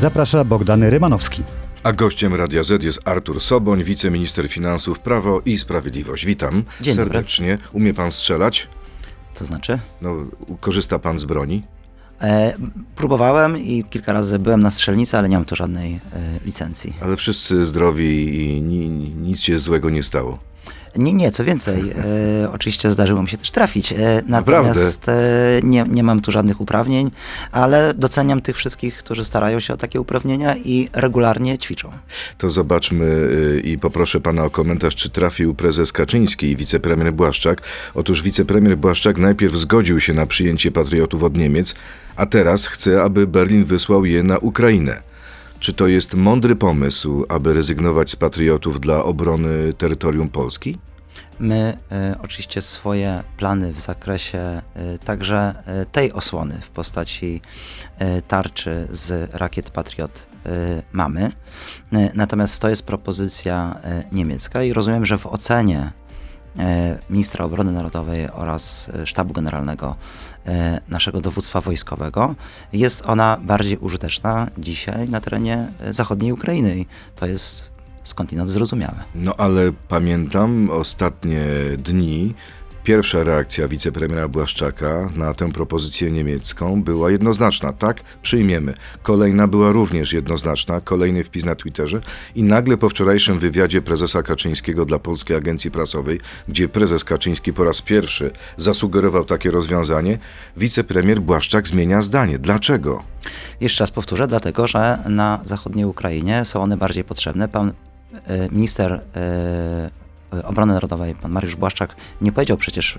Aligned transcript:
Zaprasza 0.00 0.44
Bogdan 0.44 0.82
Rymanowski. 0.82 1.42
A 1.82 1.92
gościem 1.92 2.34
Radia 2.34 2.62
Z 2.62 2.84
jest 2.84 3.08
Artur 3.08 3.40
Soboń, 3.40 3.84
wiceminister 3.84 4.48
finansów, 4.48 4.98
Prawo 4.98 5.40
i 5.44 5.58
Sprawiedliwość. 5.58 6.26
Witam 6.26 6.54
Dzień 6.54 6.64
dobry. 6.80 6.92
serdecznie. 6.94 7.58
Umie 7.72 7.94
pan 7.94 8.10
strzelać? 8.10 8.68
To 9.34 9.44
znaczy? 9.44 9.78
No, 10.02 10.16
korzysta 10.60 10.98
pan 10.98 11.18
z 11.18 11.24
broni? 11.24 11.62
E, 12.20 12.54
próbowałem 12.96 13.58
i 13.58 13.84
kilka 13.84 14.12
razy 14.12 14.38
byłem 14.38 14.60
na 14.60 14.70
strzelnicy, 14.70 15.18
ale 15.18 15.28
nie 15.28 15.36
mam 15.36 15.44
tu 15.44 15.56
żadnej 15.56 15.94
e, 15.94 15.98
licencji. 16.44 16.94
Ale 17.00 17.16
wszyscy 17.16 17.66
zdrowi 17.66 18.40
i 18.40 18.60
ni, 18.62 18.88
nic 19.10 19.40
się 19.40 19.58
złego 19.58 19.90
nie 19.90 20.02
stało. 20.02 20.38
Nie, 20.98 21.12
nie, 21.12 21.30
co 21.30 21.44
więcej, 21.44 21.92
e, 22.42 22.52
oczywiście 22.52 22.90
zdarzyło 22.90 23.22
mi 23.22 23.28
się 23.28 23.36
też 23.36 23.50
trafić, 23.50 23.92
e, 23.92 24.22
natomiast 24.26 25.08
e, 25.08 25.14
nie, 25.62 25.84
nie 25.88 26.02
mam 26.02 26.20
tu 26.20 26.32
żadnych 26.32 26.60
uprawnień, 26.60 27.10
ale 27.52 27.94
doceniam 27.94 28.40
tych 28.40 28.56
wszystkich, 28.56 28.96
którzy 28.96 29.24
starają 29.24 29.60
się 29.60 29.74
o 29.74 29.76
takie 29.76 30.00
uprawnienia 30.00 30.56
i 30.56 30.88
regularnie 30.92 31.58
ćwiczą. 31.58 31.90
To 32.38 32.50
zobaczmy 32.50 33.04
y, 33.04 33.62
i 33.64 33.78
poproszę 33.78 34.20
pana 34.20 34.44
o 34.44 34.50
komentarz, 34.50 34.94
czy 34.94 35.10
trafił 35.10 35.54
prezes 35.54 35.92
Kaczyński 35.92 36.46
i 36.46 36.56
wicepremier 36.56 37.12
Błaszczak. 37.12 37.62
Otóż 37.94 38.22
wicepremier 38.22 38.78
Błaszczak 38.78 39.18
najpierw 39.18 39.56
zgodził 39.56 40.00
się 40.00 40.14
na 40.14 40.26
przyjęcie 40.26 40.70
patriotów 40.70 41.22
od 41.22 41.36
Niemiec, 41.36 41.74
a 42.16 42.26
teraz 42.26 42.66
chce, 42.66 43.02
aby 43.02 43.26
Berlin 43.26 43.64
wysłał 43.64 44.04
je 44.04 44.22
na 44.22 44.38
Ukrainę. 44.38 45.02
Czy 45.60 45.72
to 45.72 45.86
jest 45.86 46.14
mądry 46.14 46.56
pomysł, 46.56 47.24
aby 47.28 47.54
rezygnować 47.54 48.10
z 48.10 48.16
patriotów 48.16 48.80
dla 48.80 49.04
obrony 49.04 49.72
terytorium 49.72 50.28
Polski? 50.28 50.78
My 51.40 51.76
e, 51.92 52.14
oczywiście 52.22 52.62
swoje 52.62 53.22
plany 53.36 53.72
w 53.72 53.80
zakresie 53.80 54.38
e, 54.38 54.62
także 54.98 55.54
e, 55.66 55.86
tej 55.86 56.12
osłony 56.12 56.58
w 56.60 56.70
postaci 56.70 57.40
tarczy 58.28 58.88
z 58.90 59.34
rakiet 59.34 59.70
Patriot 59.70 60.26
mamy. 60.92 61.32
Natomiast 62.14 62.62
to 62.62 62.68
jest 62.68 62.86
propozycja 62.86 63.80
niemiecka 64.12 64.62
i 64.62 64.72
rozumiem, 64.72 65.06
że 65.06 65.18
w 65.18 65.26
ocenie 65.26 65.92
ministra 67.10 67.44
obrony 67.44 67.72
narodowej 67.72 68.30
oraz 68.30 68.90
sztabu 69.04 69.34
generalnego 69.34 69.96
naszego 70.88 71.20
dowództwa 71.20 71.60
wojskowego 71.60 72.34
jest 72.72 73.06
ona 73.06 73.38
bardziej 73.42 73.76
użyteczna 73.78 74.50
dzisiaj 74.58 75.08
na 75.08 75.20
terenie 75.20 75.72
zachodniej 75.90 76.32
Ukrainy 76.32 76.84
to 77.16 77.26
jest 77.26 77.77
skądinąd 78.08 78.50
zrozumiałe. 78.50 79.04
No 79.14 79.34
ale 79.36 79.72
pamiętam 79.88 80.70
ostatnie 80.70 81.44
dni. 81.78 82.34
Pierwsza 82.84 83.24
reakcja 83.24 83.68
wicepremiera 83.68 84.28
Błaszczaka 84.28 85.10
na 85.14 85.34
tę 85.34 85.52
propozycję 85.52 86.10
niemiecką 86.10 86.82
była 86.82 87.10
jednoznaczna. 87.10 87.72
Tak, 87.72 88.00
przyjmiemy. 88.22 88.74
Kolejna 89.02 89.46
była 89.46 89.72
również 89.72 90.12
jednoznaczna. 90.12 90.80
Kolejny 90.80 91.24
wpis 91.24 91.44
na 91.44 91.54
Twitterze. 91.54 92.00
I 92.34 92.42
nagle 92.42 92.76
po 92.76 92.88
wczorajszym 92.88 93.38
wywiadzie 93.38 93.82
prezesa 93.82 94.22
Kaczyńskiego 94.22 94.84
dla 94.84 94.98
Polskiej 94.98 95.36
Agencji 95.36 95.70
Prasowej, 95.70 96.20
gdzie 96.48 96.68
prezes 96.68 97.04
Kaczyński 97.04 97.52
po 97.52 97.64
raz 97.64 97.82
pierwszy 97.82 98.30
zasugerował 98.56 99.24
takie 99.24 99.50
rozwiązanie, 99.50 100.18
wicepremier 100.56 101.20
Błaszczak 101.20 101.68
zmienia 101.68 102.02
zdanie. 102.02 102.38
Dlaczego? 102.38 103.02
Jeszcze 103.60 103.82
raz 103.82 103.90
powtórzę, 103.90 104.26
dlatego 104.26 104.66
że 104.66 104.98
na 105.08 105.40
zachodniej 105.44 105.84
Ukrainie 105.84 106.44
są 106.44 106.62
one 106.62 106.76
bardziej 106.76 107.04
potrzebne. 107.04 107.48
Pan 107.48 107.72
minister 108.50 109.00
e, 109.16 109.90
obrony 110.44 110.72
narodowej, 110.72 111.14
pan 111.14 111.32
Mariusz 111.32 111.56
Błaszczak, 111.56 111.96
nie 112.20 112.32
powiedział 112.32 112.56
przecież 112.56 112.98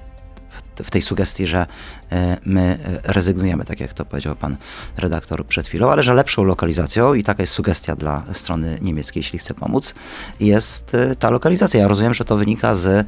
w, 0.84 0.92
tej 0.92 1.02
sugestii, 1.02 1.48
że 1.48 1.66
e, 2.12 2.38
my 2.46 2.78
e, 3.04 3.14
rezygnujemy, 3.14 3.66
tak 3.66 3.80
jak 3.80 3.94
to 3.94 4.06
powiedział 4.06 4.36
pan 4.36 4.58
redaktor 4.98 5.46
przed 5.46 5.68
chwilą, 5.68 5.92
ale 5.92 6.04
że 6.04 6.14
lepszą 6.14 6.44
lokalizacją, 6.44 7.14
i 7.14 7.24
taka 7.24 7.44
jest 7.44 7.54
sugestia 7.54 7.96
dla 7.96 8.24
strony 8.34 8.78
niemieckiej, 8.82 9.20
jeśli 9.20 9.40
chce 9.40 9.54
pomóc, 9.54 9.96
jest 10.40 10.96
e, 10.96 11.16
ta 11.16 11.30
lokalizacja. 11.30 11.80
Ja 11.80 11.88
rozumiem, 11.88 12.14
że 12.14 12.26
to 12.26 12.38
wynika 12.38 12.76
z 12.76 13.08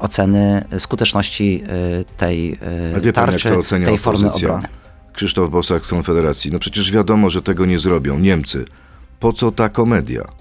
oceny 0.00 0.64
skuteczności 0.78 1.62
e, 2.00 2.04
tej 2.04 2.58
e, 2.92 2.96
A 2.96 3.00
wie 3.00 3.12
pan, 3.12 3.22
jak 3.22 3.30
tarczy, 3.30 3.50
to 3.50 3.58
ocenia 3.58 3.86
tej 3.86 3.98
formy 3.98 4.26
opozycja? 4.26 4.48
obrony. 4.48 4.68
Krzysztof 5.12 5.50
Bosak 5.50 5.84
z 5.84 5.88
Konfederacji. 5.88 6.52
No 6.52 6.58
przecież 6.58 6.92
wiadomo, 6.92 7.30
że 7.30 7.42
tego 7.42 7.66
nie 7.66 7.78
zrobią. 7.78 8.18
Niemcy. 8.18 8.64
Po 9.20 9.32
co 9.32 9.52
ta 9.52 9.68
komedia? 9.68 10.39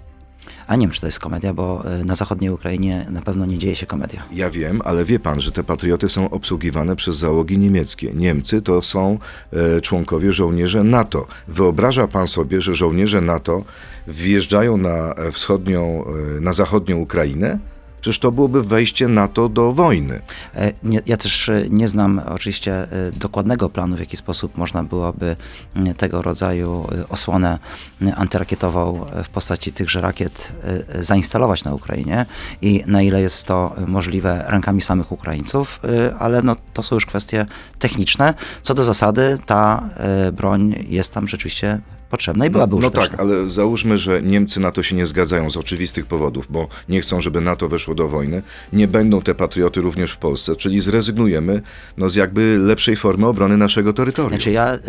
A 0.69 0.75
nie 0.75 0.87
wiem, 0.87 0.91
czy 0.91 1.01
to 1.01 1.07
jest 1.07 1.19
komedia, 1.19 1.53
bo 1.53 1.83
y, 2.01 2.05
na 2.05 2.15
zachodniej 2.15 2.51
Ukrainie 2.51 3.05
na 3.09 3.21
pewno 3.21 3.45
nie 3.45 3.57
dzieje 3.57 3.75
się 3.75 3.85
komedia. 3.85 4.23
Ja 4.31 4.49
wiem, 4.49 4.81
ale 4.85 5.05
wie 5.05 5.19
pan, 5.19 5.41
że 5.41 5.51
te 5.51 5.63
patrioty 5.63 6.09
są 6.09 6.29
obsługiwane 6.29 6.95
przez 6.95 7.15
załogi 7.15 7.57
niemieckie. 7.57 8.13
Niemcy 8.13 8.61
to 8.61 8.81
są 8.81 9.17
e, 9.53 9.81
członkowie 9.81 10.31
żołnierze 10.31 10.83
NATO. 10.83 11.27
Wyobraża 11.47 12.07
pan 12.07 12.27
sobie, 12.27 12.61
że 12.61 12.73
żołnierze 12.73 13.21
NATO 13.21 13.63
wjeżdżają 14.07 14.77
na 14.77 15.13
e, 15.13 15.31
wschodnią, 15.31 16.05
e, 16.37 16.41
na 16.41 16.53
zachodnią 16.53 16.97
Ukrainę? 16.97 17.59
Przecież 18.01 18.19
to 18.19 18.31
byłoby 18.31 18.63
wejście 18.63 19.07
NATO 19.07 19.49
do 19.49 19.73
wojny. 19.73 20.21
E, 20.55 20.71
ja 21.05 21.17
też 21.17 21.49
e, 21.49 21.65
nie 21.69 21.87
znam 21.87 22.21
oczywiście 22.29 22.73
e, 22.73 23.11
dokładnego 23.11 23.69
planu, 23.69 23.95
w 23.95 23.99
jaki 23.99 24.17
sposób 24.17 24.57
można 24.57 24.83
byłoby 24.83 25.35
tego 25.97 26.21
rodzaju 26.21 26.87
osłonę 27.09 27.59
antyrakietową 28.15 29.05
w 29.23 29.29
postaci 29.29 29.71
tychże 29.71 30.01
rakiet 30.01 30.51
zainstalować 30.99 31.63
na 31.63 31.73
Ukrainie 31.73 32.25
i 32.61 32.83
na 32.87 33.01
ile 33.01 33.21
jest 33.21 33.45
to 33.45 33.75
możliwe 33.87 34.45
rękami 34.47 34.81
samych 34.81 35.11
Ukraińców, 35.11 35.79
ale 36.19 36.41
no, 36.41 36.55
to 36.73 36.83
są 36.83 36.95
już 36.95 37.05
kwestie 37.05 37.45
techniczne. 37.79 38.33
Co 38.61 38.73
do 38.73 38.83
zasady, 38.83 39.39
ta 39.45 39.89
broń 40.33 40.85
jest 40.89 41.13
tam 41.13 41.27
rzeczywiście 41.27 41.79
potrzebna 42.09 42.45
i 42.45 42.49
byłaby 42.49 42.71
No 42.71 42.77
użyteczna. 42.77 43.07
tak, 43.09 43.19
ale 43.19 43.49
załóżmy, 43.49 43.97
że 43.97 44.21
Niemcy 44.21 44.59
na 44.59 44.71
to 44.71 44.83
się 44.83 44.95
nie 44.95 45.05
zgadzają 45.05 45.49
z 45.49 45.57
oczywistych 45.57 46.05
powodów, 46.05 46.47
bo 46.49 46.67
nie 46.89 47.01
chcą, 47.01 47.21
żeby 47.21 47.41
NATO 47.41 47.69
weszło 47.69 47.95
do 47.95 48.07
wojny. 48.07 48.41
Nie 48.73 48.87
będą 48.87 49.21
te 49.21 49.35
patrioty 49.35 49.81
również 49.81 50.11
w 50.11 50.17
Polsce, 50.17 50.55
czyli 50.55 50.79
zrezygnujemy 50.79 51.61
no, 51.97 52.09
z 52.09 52.15
jakby 52.15 52.57
lepszej 52.59 52.95
formy 52.95 53.27
obrony 53.27 53.57
naszego 53.57 53.93
terytorium. 53.93 54.29
Znaczy 54.33 54.51
ja 54.51 54.75
y, 54.75 54.79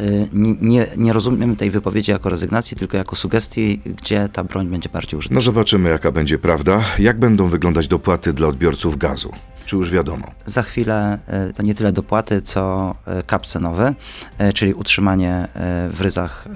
nie- 0.61 0.87
nie, 0.97 1.13
rozumiem 1.13 1.57
tej 1.57 1.71
wypowiedzi 1.71 2.11
jako 2.11 2.29
rezygnacji, 2.31 2.77
tylko 2.77 2.97
jako 2.97 3.17
sugestii, 3.17 3.81
gdzie 3.85 4.29
ta 4.33 4.45
broń 4.45 4.67
będzie 4.69 4.89
bardziej 4.89 5.19
użyteczna. 5.19 5.35
No 5.35 5.41
zobaczymy, 5.41 5.91
jaka 5.91 6.13
będzie 6.13 6.39
prawda. 6.39 6.81
Jak 6.99 7.19
będą 7.19 7.49
wyglądać 7.49 7.89
dopłaty 7.89 8.33
dla 8.33 8.47
odbiorców 8.49 8.97
gazu? 8.99 9.33
Czy 9.67 9.77
już 9.77 9.91
wiadomo? 9.91 10.27
Za 10.47 10.63
chwilę 10.63 11.19
y, 11.51 11.53
to 11.53 11.63
nie 11.63 11.75
tyle 11.75 11.93
dopłaty, 11.93 12.43
co 12.43 12.95
y, 13.21 13.23
kap 13.23 13.47
cenowy, 13.47 13.95
y, 14.41 14.53
czyli 14.53 14.75
utrzymanie 14.75 15.49
w 15.93 16.01
ryzach 16.01 16.49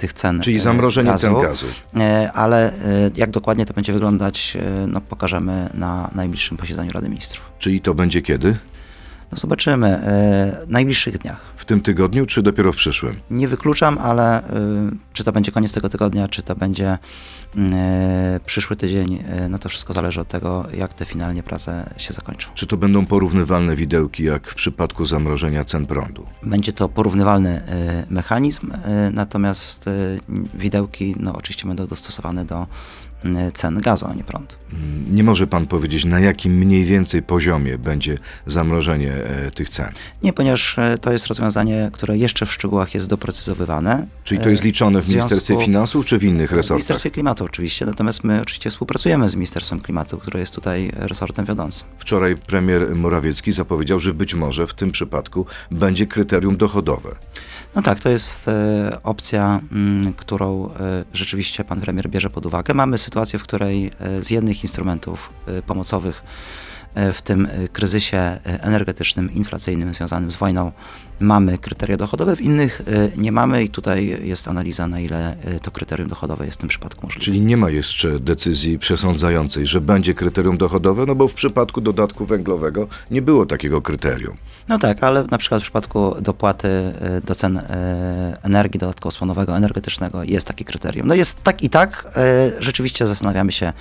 tych 0.00 0.12
cen 0.12 0.40
Czyli 0.40 0.56
y, 0.56 0.60
zamrożenie 0.60 1.14
cen 1.14 1.40
gazu. 1.40 1.66
Y, 1.66 2.30
Ale 2.34 2.72
y, 2.72 2.74
jak 3.16 3.30
dokładnie 3.30 3.66
to 3.66 3.74
będzie 3.74 3.92
wyglądać, 3.92 4.56
no 4.86 5.00
pokażemy 5.00 5.70
na 5.74 6.10
najbliższym 6.14 6.56
posiedzeniu 6.56 6.92
Rady 6.92 7.08
Ministrów. 7.08 7.52
Czyli 7.58 7.80
to 7.80 7.94
będzie 7.94 8.22
kiedy? 8.22 8.56
No 9.32 9.38
zobaczymy. 9.38 9.98
y, 10.62 10.66
W 10.66 10.70
najbliższych 10.70 11.18
dniach. 11.18 11.40
W 11.56 11.64
tym 11.64 11.80
tygodniu, 11.80 12.26
czy 12.26 12.42
dopiero 12.42 12.72
w 12.72 12.76
przyszłym? 12.76 13.20
Nie 13.30 13.48
wykluczam, 13.48 13.98
ale 13.98 14.50
y, 14.50 14.52
czy 15.12 15.24
to 15.24 15.32
będzie 15.32 15.52
koniec 15.52 15.72
tego 15.72 15.88
tygodnia, 15.88 16.28
czy 16.28 16.42
to 16.42 16.56
będzie 16.56 16.98
y, 17.56 17.60
przyszły 18.46 18.76
tydzień, 18.76 19.24
no 19.50 19.58
to 19.58 19.68
wszystko 19.68 19.92
zależy 19.92 20.20
od 20.20 20.28
tego, 20.28 20.66
jak 20.74 20.94
te 20.94 21.04
finalnie 21.04 21.42
prace 21.42 21.90
się 21.96 22.14
zakończą. 22.14 22.50
Czy 22.54 22.66
to 22.66 22.76
będą 22.76 23.06
porównywalne 23.06 23.76
widełki 23.76 24.24
jak 24.24 24.48
w 24.48 24.54
przypadku 24.54 25.04
zamrożenia 25.04 25.64
cen 25.64 25.86
prądu? 25.86 26.26
Będzie 26.42 26.72
to 26.72 26.88
porównywalny 26.88 27.62
mechanizm, 28.10 28.72
natomiast 29.12 29.90
widełki 30.54 31.14
no, 31.18 31.32
oczywiście 31.34 31.66
będą 31.68 31.86
dostosowane 31.86 32.44
do 32.44 32.66
cen 33.54 33.80
gazu, 33.80 34.06
a 34.06 34.14
nie 34.14 34.24
prądu. 34.24 34.54
Mm, 34.72 35.04
Nie 35.14 35.24
może 35.24 35.46
pan 35.46 35.66
powiedzieć, 35.66 36.04
na 36.04 36.20
jakim 36.20 36.52
mniej 36.58 36.84
więcej 36.84 37.22
poziomie 37.22 37.78
będzie 37.78 38.18
zamrożenie 38.46 39.12
e, 39.14 39.50
tych 39.50 39.68
cen. 39.68 39.88
Nie, 40.22 40.32
ponieważ 40.32 40.78
y, 40.78 40.98
to 41.00 41.12
jest 41.12 41.26
rozwiązanie, 41.26 41.90
które 41.92 42.18
jeszcze 42.18 42.46
w 42.46 42.52
szczegółach 42.52 42.94
jest 42.94 43.06
doprecyzowywane. 43.06 44.06
Czyli 44.24 44.40
to 44.40 44.48
jest 44.48 44.64
liczone 44.64 45.00
w 45.00 45.04
związku- 45.04 45.14
Ministerstwie 45.30 45.64
Finansów, 45.64 46.06
czy 46.06 46.18
w 46.18 46.24
innych 46.24 46.50
W 46.50 46.52
resortach? 46.52 46.78
Ministerstwie 46.78 47.10
Klimatu 47.10 47.44
oczywiście, 47.44 47.86
natomiast 47.86 48.24
my 48.24 48.40
oczywiście 48.40 48.70
współpracujemy 48.70 49.28
z 49.28 49.34
Ministerstwem 49.34 49.80
Klimatu, 49.80 50.18
które 50.18 50.40
jest 50.40 50.54
tutaj 50.54 50.92
resortem 50.94 51.44
wiodącym. 51.46 51.86
Wczoraj 51.98 52.36
premier 52.36 52.96
Morawiecki 52.96 53.52
zapowiedział, 53.52 54.00
że 54.00 54.14
być 54.14 54.34
może 54.34 54.66
w 54.66 54.74
tym 54.74 54.92
przypadku 54.92 55.46
będzie 55.70 56.06
kryterium 56.06 56.56
dochodowe. 56.56 57.08
No 57.74 57.82
tak, 57.82 58.00
to 58.00 58.08
jest 58.08 58.48
e, 58.48 58.98
opcja, 59.02 59.60
mm, 59.72 60.12
którą 60.12 60.70
e, 60.70 61.04
rzeczywiście 61.12 61.64
pan 61.64 61.80
premier 61.80 62.08
bierze 62.08 62.30
pod 62.30 62.46
uwagę. 62.46 62.74
Mamy 62.74 62.98
sytuację, 62.98 63.38
w 63.38 63.42
której 63.42 63.90
e, 64.00 64.22
z 64.22 64.30
jednych 64.30 64.62
instrumentów 64.62 65.32
pomocowych 65.66 66.22
w 67.12 67.22
tym 67.22 67.46
e, 67.46 67.68
kryzysie 67.68 68.18
e, 68.18 68.40
energetycznym, 68.44 69.34
inflacyjnym 69.34 69.94
związanym 69.94 70.30
z 70.30 70.36
wojną 70.36 70.72
mamy 71.20 71.58
kryteria 71.58 71.96
dochodowe, 71.96 72.36
w 72.36 72.40
innych 72.40 72.82
nie 73.16 73.32
mamy 73.32 73.64
i 73.64 73.68
tutaj 73.68 74.18
jest 74.24 74.48
analiza, 74.48 74.86
na 74.86 75.00
ile 75.00 75.36
to 75.62 75.70
kryterium 75.70 76.08
dochodowe 76.08 76.46
jest 76.46 76.58
w 76.58 76.60
tym 76.60 76.68
przypadku 76.68 77.06
możliwe. 77.06 77.24
Czyli 77.24 77.40
nie 77.40 77.56
ma 77.56 77.70
jeszcze 77.70 78.20
decyzji 78.20 78.78
przesądzającej, 78.78 79.66
że 79.66 79.80
będzie 79.80 80.14
kryterium 80.14 80.58
dochodowe, 80.58 81.06
no 81.06 81.14
bo 81.14 81.28
w 81.28 81.34
przypadku 81.34 81.80
dodatku 81.80 82.26
węglowego 82.26 82.88
nie 83.10 83.22
było 83.22 83.46
takiego 83.46 83.82
kryterium. 83.82 84.36
No 84.68 84.78
tak, 84.78 85.04
ale 85.04 85.24
na 85.30 85.38
przykład 85.38 85.60
w 85.60 85.62
przypadku 85.62 86.14
dopłaty 86.20 86.68
do 87.24 87.34
cen 87.34 87.60
energii, 88.42 88.80
dodatku 88.80 89.08
osłonowego, 89.08 89.56
energetycznego 89.56 90.22
jest 90.24 90.46
takie 90.46 90.64
kryterium. 90.64 91.06
No 91.06 91.14
jest 91.14 91.42
tak 91.42 91.62
i 91.62 91.70
tak, 91.70 92.12
rzeczywiście 92.58 93.06
zastanawiamy 93.06 93.52
się, 93.52 93.72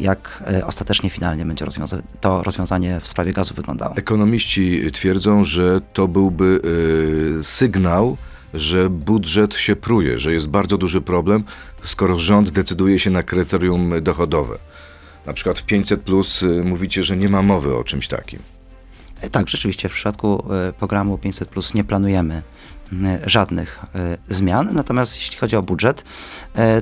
jak 0.00 0.42
ostatecznie 0.66 1.10
finalnie 1.10 1.44
będzie 1.44 1.64
rozwiąza 1.64 1.98
to 2.20 2.43
rozwiązanie 2.44 3.00
w 3.00 3.08
sprawie 3.08 3.32
gazu 3.32 3.54
wyglądało. 3.54 3.96
Ekonomiści 3.96 4.92
twierdzą, 4.92 5.44
że 5.44 5.80
to 5.92 6.08
byłby 6.08 6.60
y, 7.38 7.44
sygnał, 7.44 8.16
że 8.54 8.90
budżet 8.90 9.54
się 9.54 9.76
pruje, 9.76 10.18
że 10.18 10.32
jest 10.32 10.48
bardzo 10.48 10.78
duży 10.78 11.00
problem, 11.00 11.44
skoro 11.84 12.18
rząd 12.18 12.50
decyduje 12.50 12.98
się 12.98 13.10
na 13.10 13.22
kryterium 13.22 13.92
dochodowe. 14.02 14.58
Na 15.26 15.32
przykład 15.32 15.58
w 15.58 15.62
500 15.62 16.00
plus 16.00 16.42
y, 16.42 16.62
mówicie, 16.64 17.02
że 17.02 17.16
nie 17.16 17.28
ma 17.28 17.42
mowy 17.42 17.76
o 17.76 17.84
czymś 17.84 18.08
takim. 18.08 18.40
E, 19.20 19.30
tak, 19.30 19.48
rzeczywiście 19.48 19.88
w 19.88 19.92
przypadku 19.92 20.44
y, 20.68 20.72
programu 20.72 21.18
500 21.18 21.48
plus 21.48 21.74
nie 21.74 21.84
planujemy 21.84 22.42
żadnych 23.26 23.80
zmian. 24.28 24.68
Natomiast 24.72 25.16
jeśli 25.16 25.36
chodzi 25.36 25.56
o 25.56 25.62
budżet, 25.62 26.04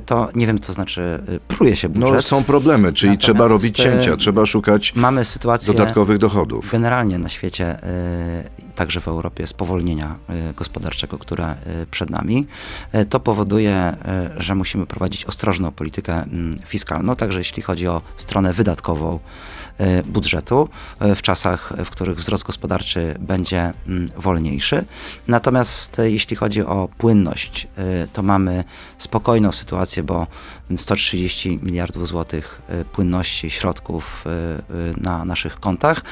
to 0.07 0.29
nie 0.35 0.47
wiem, 0.47 0.61
co 0.61 0.73
znaczy 0.73 1.23
pruje 1.49 1.77
się 1.77 1.89
budżet. 1.89 2.15
No 2.15 2.23
są 2.23 2.45
problemy, 2.45 2.93
czyli 2.93 3.11
Natomiast 3.11 3.23
trzeba 3.23 3.49
robić 3.49 3.77
cięcia, 3.77 4.17
trzeba 4.17 4.47
szukać 4.47 4.95
mamy 4.95 5.25
sytuację 5.25 5.75
dodatkowych 5.75 6.19
dochodów. 6.19 6.71
Generalnie 6.73 7.19
na 7.19 7.29
świecie, 7.29 7.77
także 8.75 9.01
w 9.01 9.09
Europie, 9.09 9.47
spowolnienia 9.47 10.15
gospodarczego, 10.57 11.19
które 11.19 11.55
przed 11.91 12.11
nami. 12.11 12.47
To 13.11 13.21
powoduje, 13.21 13.97
że 14.37 14.55
musimy 14.55 14.87
prowadzić 14.87 15.25
ostrożną 15.25 15.73
politykę 15.73 16.25
fiskalną, 16.67 17.17
także 17.17 17.39
jeśli 17.39 17.63
chodzi 17.63 17.89
o 17.89 18.03
stronę 18.17 18.53
wydatkową, 18.53 18.83
E, 19.03 19.19
budżetu 20.05 20.69
e, 21.01 21.15
w 21.15 21.23
czasach, 21.23 21.73
w 21.85 21.91
których 21.91 22.19
wzrost 22.19 22.45
gospodarczy 22.45 23.15
będzie 23.19 23.73
mm, 23.87 24.09
wolniejszy. 24.17 24.85
Natomiast 25.29 25.99
e, 25.99 26.11
jeśli 26.11 26.37
chodzi 26.37 26.63
o 26.63 26.89
płynność, 26.99 27.69
to 28.13 28.23
mamy 28.23 28.65
spokojną 28.99 29.53
sytuację, 29.53 30.03
bo 30.03 30.27
130 30.77 31.59
miliardów 31.63 32.09
złotych 32.09 32.63
płynności 32.93 33.51
środków 33.51 34.25
na 34.97 35.25
naszych 35.25 35.61
kontach, 35.61 36.03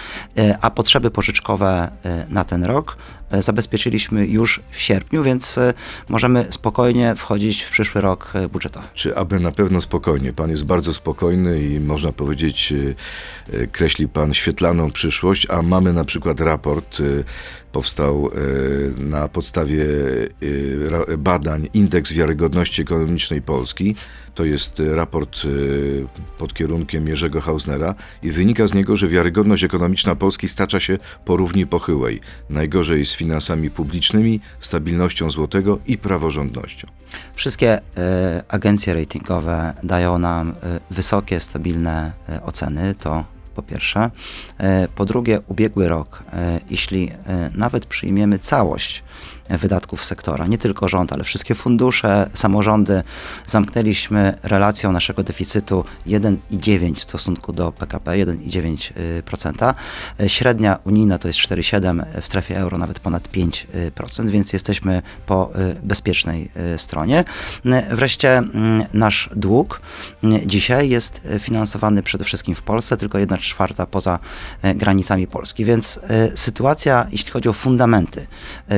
a 0.60 0.70
potrzeby 0.70 1.10
pożyczkowe 1.10 1.90
na 2.28 2.44
ten 2.44 2.64
rok 2.64 2.96
zabezpieczyliśmy 3.38 4.26
już 4.26 4.60
w 4.70 4.80
sierpniu, 4.80 5.22
więc 5.22 5.58
możemy 6.08 6.46
spokojnie 6.50 7.14
wchodzić 7.16 7.62
w 7.62 7.70
przyszły 7.70 8.00
rok 8.00 8.32
budżetowy. 8.52 8.86
Czy 8.94 9.16
aby 9.16 9.40
na 9.40 9.52
pewno 9.52 9.80
spokojnie? 9.80 10.32
Pan 10.32 10.50
jest 10.50 10.64
bardzo 10.64 10.94
spokojny 10.94 11.62
i 11.62 11.80
można 11.80 12.12
powiedzieć 12.12 12.74
kreśli 13.72 14.08
pan 14.08 14.34
świetlaną 14.34 14.90
przyszłość, 14.90 15.46
a 15.50 15.62
mamy 15.62 15.92
na 15.92 16.04
przykład 16.04 16.40
raport, 16.40 16.98
powstał 17.72 18.30
y, 18.98 19.04
na 19.04 19.28
podstawie 19.28 19.84
y, 20.42 21.18
badań 21.18 21.68
Indeks 21.74 22.12
Wiarygodności 22.12 22.82
Ekonomicznej 22.82 23.42
Polski. 23.42 23.94
To 24.34 24.44
jest 24.44 24.82
raport 24.94 25.40
pod 26.38 26.54
kierunkiem 26.54 27.08
Jerzego 27.08 27.40
Hausnera 27.40 27.94
i 28.22 28.30
wynika 28.30 28.66
z 28.66 28.74
niego, 28.74 28.96
że 28.96 29.08
wiarygodność 29.08 29.64
ekonomiczna 29.64 30.14
Polski 30.14 30.48
stacza 30.48 30.80
się 30.80 30.98
po 31.24 31.36
równi 31.36 31.66
pochyłej. 31.66 32.20
Najgorzej 32.50 33.04
z 33.04 33.14
finansami 33.14 33.70
publicznymi, 33.70 34.40
stabilnością 34.60 35.30
złotego 35.30 35.78
i 35.86 35.98
praworządnością. 35.98 36.88
Wszystkie 37.34 37.80
agencje 38.48 38.94
ratingowe 38.94 39.74
dają 39.82 40.18
nam 40.18 40.54
wysokie, 40.90 41.40
stabilne 41.40 42.12
oceny. 42.44 42.94
To 42.94 43.24
po 43.62 43.68
pierwsze. 43.68 44.10
E, 44.58 44.88
po 44.96 45.04
drugie, 45.04 45.40
ubiegły 45.48 45.88
rok, 45.88 46.22
e, 46.32 46.60
jeśli 46.70 47.10
e, 47.10 47.50
nawet 47.54 47.86
przyjmiemy 47.86 48.38
całość 48.38 49.02
wydatków 49.58 50.04
sektora. 50.04 50.46
Nie 50.46 50.58
tylko 50.58 50.88
rząd, 50.88 51.12
ale 51.12 51.24
wszystkie 51.24 51.54
fundusze, 51.54 52.30
samorządy. 52.34 53.02
Zamknęliśmy 53.46 54.38
relacją 54.42 54.92
naszego 54.92 55.22
deficytu 55.22 55.84
1,9 56.06 56.94
w 56.94 57.00
stosunku 57.00 57.52
do 57.52 57.72
PKP, 57.72 58.10
1,9%. 58.10 59.74
Średnia 60.26 60.78
unijna 60.84 61.18
to 61.18 61.28
jest 61.28 61.38
4,7, 61.38 62.04
w 62.20 62.26
strefie 62.26 62.58
euro 62.58 62.78
nawet 62.78 63.00
ponad 63.00 63.28
5%, 63.28 64.28
więc 64.30 64.52
jesteśmy 64.52 65.02
po 65.26 65.50
bezpiecznej 65.82 66.50
stronie. 66.76 67.24
Wreszcie 67.90 68.38
mm, 68.38 68.84
nasz 68.94 69.30
dług 69.36 69.80
mm, 70.24 70.40
dzisiaj 70.48 70.88
jest 70.88 71.28
finansowany 71.38 72.02
przede 72.02 72.24
wszystkim 72.24 72.54
w 72.54 72.62
Polsce, 72.62 72.96
tylko 72.96 73.18
1 73.18 73.38
czwarta 73.38 73.86
poza 73.86 74.18
granicami 74.74 75.26
Polski, 75.26 75.64
więc 75.64 76.00
sytuacja, 76.34 77.06
jeśli 77.12 77.30
chodzi 77.30 77.48
o 77.48 77.52
fundamenty 77.52 78.26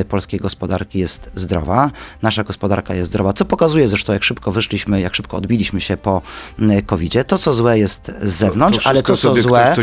polskiej 0.08 0.40
gospodarki, 0.40 0.61
gospodarki 0.62 0.98
jest 0.98 1.30
zdrowa, 1.34 1.90
nasza 2.22 2.44
gospodarka 2.44 2.94
jest 2.94 3.10
zdrowa, 3.10 3.32
co 3.32 3.44
pokazuje 3.44 3.88
zresztą, 3.88 4.12
jak 4.12 4.24
szybko 4.24 4.52
wyszliśmy, 4.52 5.00
jak 5.00 5.14
szybko 5.14 5.36
odbiliśmy 5.36 5.80
się 5.80 5.96
po 5.96 6.22
mm, 6.58 6.82
COVID-zie. 6.82 7.24
To, 7.24 7.38
co 7.38 7.52
złe 7.52 7.78
jest 7.78 8.12
z 8.22 8.32
zewnątrz, 8.32 8.78
to, 8.78 8.84
to 8.84 8.90
ale 8.90 9.02
to, 9.02 9.16
co 9.16 9.34
złe, 9.34 9.74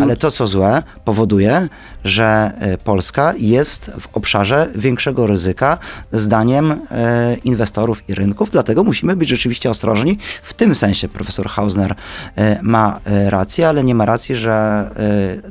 ale 0.00 0.16
to, 0.16 0.30
co 0.30 0.46
złe, 0.46 0.82
powoduje, 1.04 1.68
że 2.04 2.52
e, 2.58 2.78
Polska 2.78 3.34
jest 3.38 3.90
w 4.00 4.08
obszarze 4.16 4.68
większego 4.74 5.26
ryzyka, 5.26 5.78
zdaniem 6.12 6.72
e, 6.90 7.36
inwestorów 7.44 8.08
i 8.08 8.14
rynków, 8.14 8.50
dlatego 8.50 8.84
musimy 8.84 9.16
być 9.16 9.28
rzeczywiście 9.28 9.70
ostrożni. 9.70 10.18
W 10.42 10.54
tym 10.54 10.74
sensie 10.74 11.08
profesor 11.08 11.48
Hausner 11.48 11.94
e, 12.36 12.58
ma 12.62 13.00
rację, 13.26 13.68
ale 13.68 13.84
nie 13.84 13.94
ma 13.94 14.04
racji, 14.04 14.36
że 14.36 14.90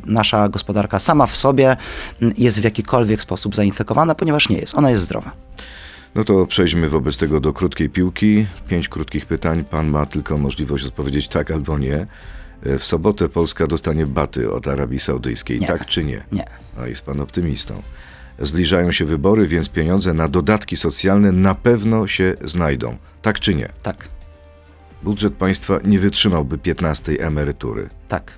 nasza 0.05 0.49
gospodarka 0.49 0.99
sama 0.99 1.25
w 1.25 1.35
sobie 1.35 1.77
jest 2.37 2.61
w 2.61 2.63
jakikolwiek 2.63 3.21
sposób 3.21 3.55
zainfekowana, 3.55 4.15
ponieważ 4.15 4.49
nie 4.49 4.56
jest 4.57 4.67
jest, 4.67 4.77
ona 4.77 4.89
jest 4.89 5.03
zdrowa. 5.03 5.31
No 6.15 6.23
to 6.23 6.45
przejdźmy 6.45 6.89
wobec 6.89 7.17
tego 7.17 7.39
do 7.39 7.53
krótkiej 7.53 7.89
piłki. 7.89 8.47
Pięć 8.67 8.89
krótkich 8.89 9.25
pytań. 9.25 9.63
Pan 9.63 9.87
ma 9.87 10.05
tylko 10.05 10.37
możliwość 10.37 10.85
odpowiedzieć 10.85 11.27
tak 11.27 11.51
albo 11.51 11.77
nie. 11.77 12.07
W 12.63 12.83
sobotę 12.83 13.29
Polska 13.29 13.67
dostanie 13.67 14.07
baty 14.07 14.51
od 14.51 14.67
Arabii 14.67 14.99
Saudyjskiej, 14.99 15.59
nie. 15.59 15.67
tak 15.67 15.85
czy 15.85 16.03
nie? 16.03 16.23
Nie. 16.31 16.45
No 16.77 16.87
jest 16.87 17.01
pan 17.01 17.21
optymistą. 17.21 17.81
Zbliżają 18.39 18.91
się 18.91 19.05
wybory, 19.05 19.47
więc 19.47 19.69
pieniądze 19.69 20.13
na 20.13 20.27
dodatki 20.27 20.77
socjalne 20.77 21.31
na 21.31 21.55
pewno 21.55 22.07
się 22.07 22.33
znajdą. 22.43 22.97
Tak 23.21 23.39
czy 23.39 23.55
nie? 23.55 23.69
Tak. 23.83 24.07
Budżet 25.03 25.33
państwa 25.33 25.79
nie 25.83 25.99
wytrzymałby 25.99 26.57
15 26.57 27.11
emerytury. 27.19 27.89
Tak. 28.09 28.31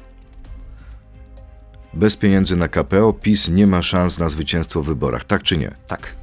Bez 1.94 2.18
pieniędzy 2.18 2.56
na 2.56 2.68
KPO 2.68 3.14
PiS 3.14 3.50
nie 3.50 3.68
ma 3.68 3.82
szans 3.82 4.20
na 4.20 4.30
zwycięstwo 4.30 4.84
w 4.84 4.86
wyborach, 4.86 5.26
tak 5.26 5.44
czy 5.44 5.58
nie? 5.58 5.72
Tak. 5.88 6.16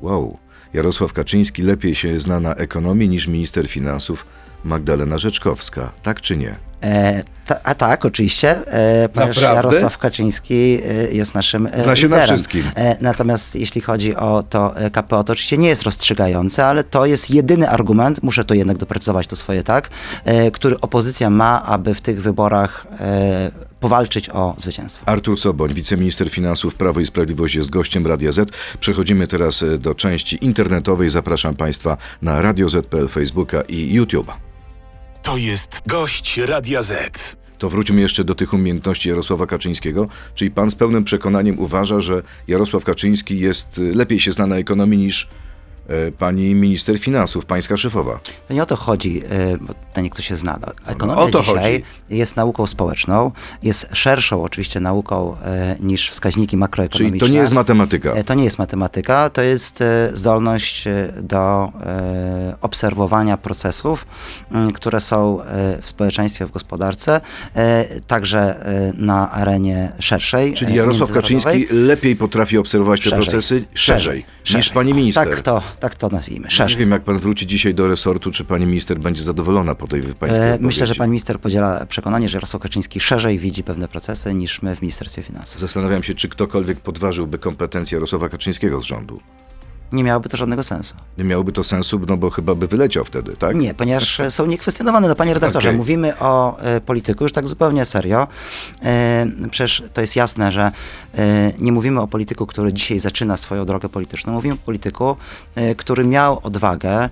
Wow. 0.00 0.38
Jarosław 0.74 1.12
Kaczyński 1.12 1.62
lepiej 1.62 1.94
się 1.94 2.18
zna 2.18 2.40
na 2.40 2.54
ekonomii 2.54 3.08
niż 3.08 3.26
minister 3.26 3.68
finansów 3.68 4.26
Magdalena 4.64 5.18
Rzeczkowska, 5.18 5.92
tak 6.02 6.20
czy 6.20 6.36
nie? 6.36 6.56
E, 6.82 7.24
ta, 7.46 7.58
a 7.64 7.74
tak, 7.74 8.04
oczywiście, 8.04 8.66
e, 8.66 9.08
ponieważ 9.08 9.36
Naprawdę? 9.36 9.74
Jarosław 9.74 9.98
Kaczyński 9.98 10.54
e, 10.54 11.12
jest 11.12 11.34
naszym 11.34 11.68
e, 11.72 11.82
Zna 11.82 11.96
się 11.96 12.02
liderem. 12.02 12.20
na 12.20 12.26
wszystkim. 12.26 12.62
E, 12.74 12.96
natomiast 13.00 13.54
jeśli 13.54 13.80
chodzi 13.80 14.16
o 14.16 14.44
to 14.50 14.74
KPO, 14.92 15.24
to 15.24 15.32
oczywiście 15.32 15.58
nie 15.58 15.68
jest 15.68 15.82
rozstrzygające, 15.82 16.66
ale 16.66 16.84
to 16.84 17.06
jest 17.06 17.30
jedyny 17.30 17.70
argument, 17.70 18.22
muszę 18.22 18.44
to 18.44 18.54
jednak 18.54 18.76
doprecyzować 18.76 19.26
to 19.26 19.36
swoje 19.36 19.62
tak, 19.62 19.90
który 20.52 20.80
opozycja 20.80 21.30
ma, 21.30 21.62
aby 21.62 21.94
w 21.94 22.00
tych 22.00 22.22
wyborach 22.22 22.86
powalczyć 23.80 24.30
o 24.30 24.54
zwycięstwo. 24.58 25.08
Artur 25.08 25.38
Soboń, 25.38 25.74
wiceminister 25.74 26.30
finansów 26.30 26.74
Prawo 26.74 27.00
i 27.00 27.06
Sprawiedliwość 27.06 27.54
jest 27.54 27.70
gościem 27.70 28.06
Radia 28.06 28.32
Z. 28.32 28.50
Przechodzimy 28.80 29.26
teraz 29.26 29.64
do 29.78 29.94
części 29.94 30.44
internetowej. 30.44 31.08
Zapraszam 31.10 31.54
Państwa 31.54 31.96
na 32.22 32.42
Radio 32.42 32.68
Z.pl, 32.68 33.08
Facebooka 33.08 33.62
i 33.62 34.00
YouTube'a. 34.00 34.32
To 35.26 35.36
jest 35.36 35.82
gość 35.86 36.38
Radia 36.38 36.82
Z. 36.82 37.36
To 37.58 37.70
wróćmy 37.70 38.00
jeszcze 38.00 38.24
do 38.24 38.34
tych 38.34 38.52
umiejętności 38.52 39.08
Jarosława 39.08 39.46
Kaczyńskiego. 39.46 40.08
Czyli 40.34 40.50
pan 40.50 40.70
z 40.70 40.74
pełnym 40.74 41.04
przekonaniem 41.04 41.58
uważa, 41.58 42.00
że 42.00 42.22
Jarosław 42.48 42.84
Kaczyński 42.84 43.38
jest 43.38 43.80
lepiej 43.94 44.20
się 44.20 44.32
zna 44.32 44.46
na 44.46 44.56
ekonomii 44.56 44.98
niż 44.98 45.28
pani 46.18 46.54
minister 46.54 46.98
finansów, 46.98 47.44
pańska 47.44 47.76
szefowa. 47.76 48.20
To 48.48 48.54
nie 48.54 48.62
o 48.62 48.66
to 48.66 48.76
chodzi. 48.76 49.22
E, 49.30 49.58
pytanie, 49.88 50.10
kto 50.10 50.22
się 50.22 50.36
zna. 50.36 50.58
No, 50.60 50.92
ekonomia 50.92 51.22
o 51.22 51.28
to 51.30 51.40
dzisiaj 51.40 51.54
chodzi. 51.54 52.18
jest 52.18 52.36
nauką 52.36 52.66
społeczną, 52.66 53.30
jest 53.62 53.88
szerszą 53.92 54.42
oczywiście 54.42 54.80
nauką 54.80 55.36
e, 55.44 55.76
niż 55.80 56.10
wskaźniki 56.10 56.56
makroekonomiczne. 56.56 57.18
Czyli 57.18 57.20
to 57.20 57.34
nie 57.34 57.38
jest 57.40 57.52
matematyka. 57.52 58.12
E, 58.12 58.24
To 58.24 58.34
nie 58.34 58.44
jest 58.44 58.58
matematyka, 58.58 59.30
to 59.30 59.42
jest 59.42 59.80
e, 59.80 60.10
zdolność 60.14 60.86
e, 60.86 61.12
do 61.22 61.72
e, 61.80 62.56
obserwowania 62.60 63.36
procesów, 63.36 64.06
które 64.74 65.00
są 65.00 65.42
e, 65.42 65.46
w 65.82 65.88
społeczeństwie, 65.90 66.46
w 66.46 66.50
gospodarce, 66.50 67.20
e, 67.54 68.00
także 68.00 68.66
e, 68.66 68.92
na 68.96 69.30
arenie 69.30 69.92
szerszej. 69.98 70.54
Czyli 70.54 70.72
e, 70.72 70.76
Jarosław. 70.76 71.12
Kaczyński 71.12 71.66
lepiej 71.70 72.16
potrafi 72.16 72.58
obserwować 72.58 73.00
te 73.00 73.10
Szerzej. 73.10 73.24
procesy 73.24 73.64
szerzej, 73.74 74.24
niż 74.54 74.68
pani 74.70 74.94
minister. 74.94 75.28
Tak 75.28 75.42
to, 75.42 75.62
tak 75.80 75.94
to 75.94 76.08
nazwijmy, 76.08 76.44
Nie 76.44 76.50
szerzej. 76.50 76.78
wiem, 76.78 76.90
jak 76.90 77.02
pan 77.02 77.18
wróci 77.18 77.46
dzisiaj 77.46 77.74
do 77.74 77.88
resortu, 77.88 78.32
czy 78.32 78.44
pani 78.44 78.66
minister 78.66 78.98
będzie 78.98 79.22
zadowolona 79.22 79.74
po 79.74 79.88
tej 79.88 80.02
pańskiej 80.02 80.44
E. 80.48 80.58
Myślę, 80.60 80.86
że 80.86 80.94
pan 80.94 81.10
minister 81.10 81.40
podziela 81.40 81.86
przekonanie, 81.86 82.28
że 82.28 82.36
Jarosław 82.36 82.62
Kaczyński 82.62 83.00
szerzej 83.00 83.38
widzi 83.38 83.64
pewne 83.64 83.88
procesy 83.88 84.34
niż 84.34 84.62
my 84.62 84.76
w 84.76 84.82
Ministerstwie 84.82 85.22
Finansów. 85.22 85.60
Zastanawiam 85.60 86.02
się, 86.02 86.14
czy 86.14 86.28
ktokolwiek 86.28 86.80
podważyłby 86.80 87.38
kompetencje 87.38 87.96
Jarosława 87.96 88.28
Kaczyńskiego 88.28 88.80
z 88.80 88.84
rządu. 88.84 89.20
Nie 89.92 90.04
miałoby 90.04 90.28
to 90.28 90.36
żadnego 90.36 90.62
sensu. 90.62 90.94
Nie 91.18 91.24
miałoby 91.24 91.52
to 91.52 91.64
sensu, 91.64 92.00
no 92.08 92.16
bo 92.16 92.30
chyba 92.30 92.54
by 92.54 92.66
wyleciał 92.66 93.04
wtedy, 93.04 93.36
tak? 93.36 93.56
Nie, 93.56 93.74
ponieważ 93.74 94.20
są 94.28 94.46
niekwestionowane. 94.46 95.08
No 95.08 95.14
panie 95.14 95.34
redaktorze, 95.34 95.68
Okej. 95.68 95.78
mówimy 95.78 96.18
o 96.18 96.60
e, 96.60 96.80
polityku 96.80 97.24
już 97.24 97.32
tak 97.32 97.46
zupełnie 97.46 97.84
serio. 97.84 98.28
E, 98.82 99.26
przecież 99.50 99.82
to 99.92 100.00
jest 100.00 100.16
jasne, 100.16 100.52
że 100.52 100.72
e, 101.18 101.52
nie 101.58 101.72
mówimy 101.72 102.00
o 102.00 102.06
polityku, 102.06 102.46
który 102.46 102.72
dzisiaj 102.72 102.98
zaczyna 102.98 103.36
swoją 103.36 103.64
drogę 103.64 103.88
polityczną. 103.88 104.32
Mówimy 104.32 104.54
o 104.54 104.58
polityku, 104.64 105.16
który 105.76 106.04
miał 106.04 106.40
odwagę 106.42 107.08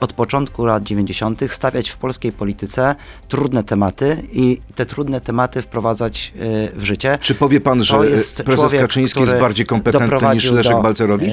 od 0.00 0.12
początku 0.12 0.66
lat 0.66 0.82
90. 0.82 1.40
stawiać 1.50 1.90
w 1.90 1.96
polskiej 1.96 2.32
polityce 2.32 2.94
trudne 3.28 3.64
tematy 3.64 4.22
i 4.32 4.60
te 4.74 4.86
trudne 4.86 5.20
tematy 5.20 5.62
wprowadzać 5.62 6.32
w 6.74 6.82
życie. 6.82 7.18
Czy 7.20 7.34
powie 7.34 7.60
pan, 7.60 7.82
że 7.82 7.96
To 7.96 8.04
jest 8.04 8.42
prezes 8.42 8.60
człowiek, 8.60 8.80
Kaczyński 8.80 9.20
jest 9.20 9.36
bardziej 9.36 9.66
kompetentny 9.66 10.34
niż 10.34 10.50
Leszek 10.50 10.76
do, 10.76 10.82
Balcerowicz? 10.82 11.32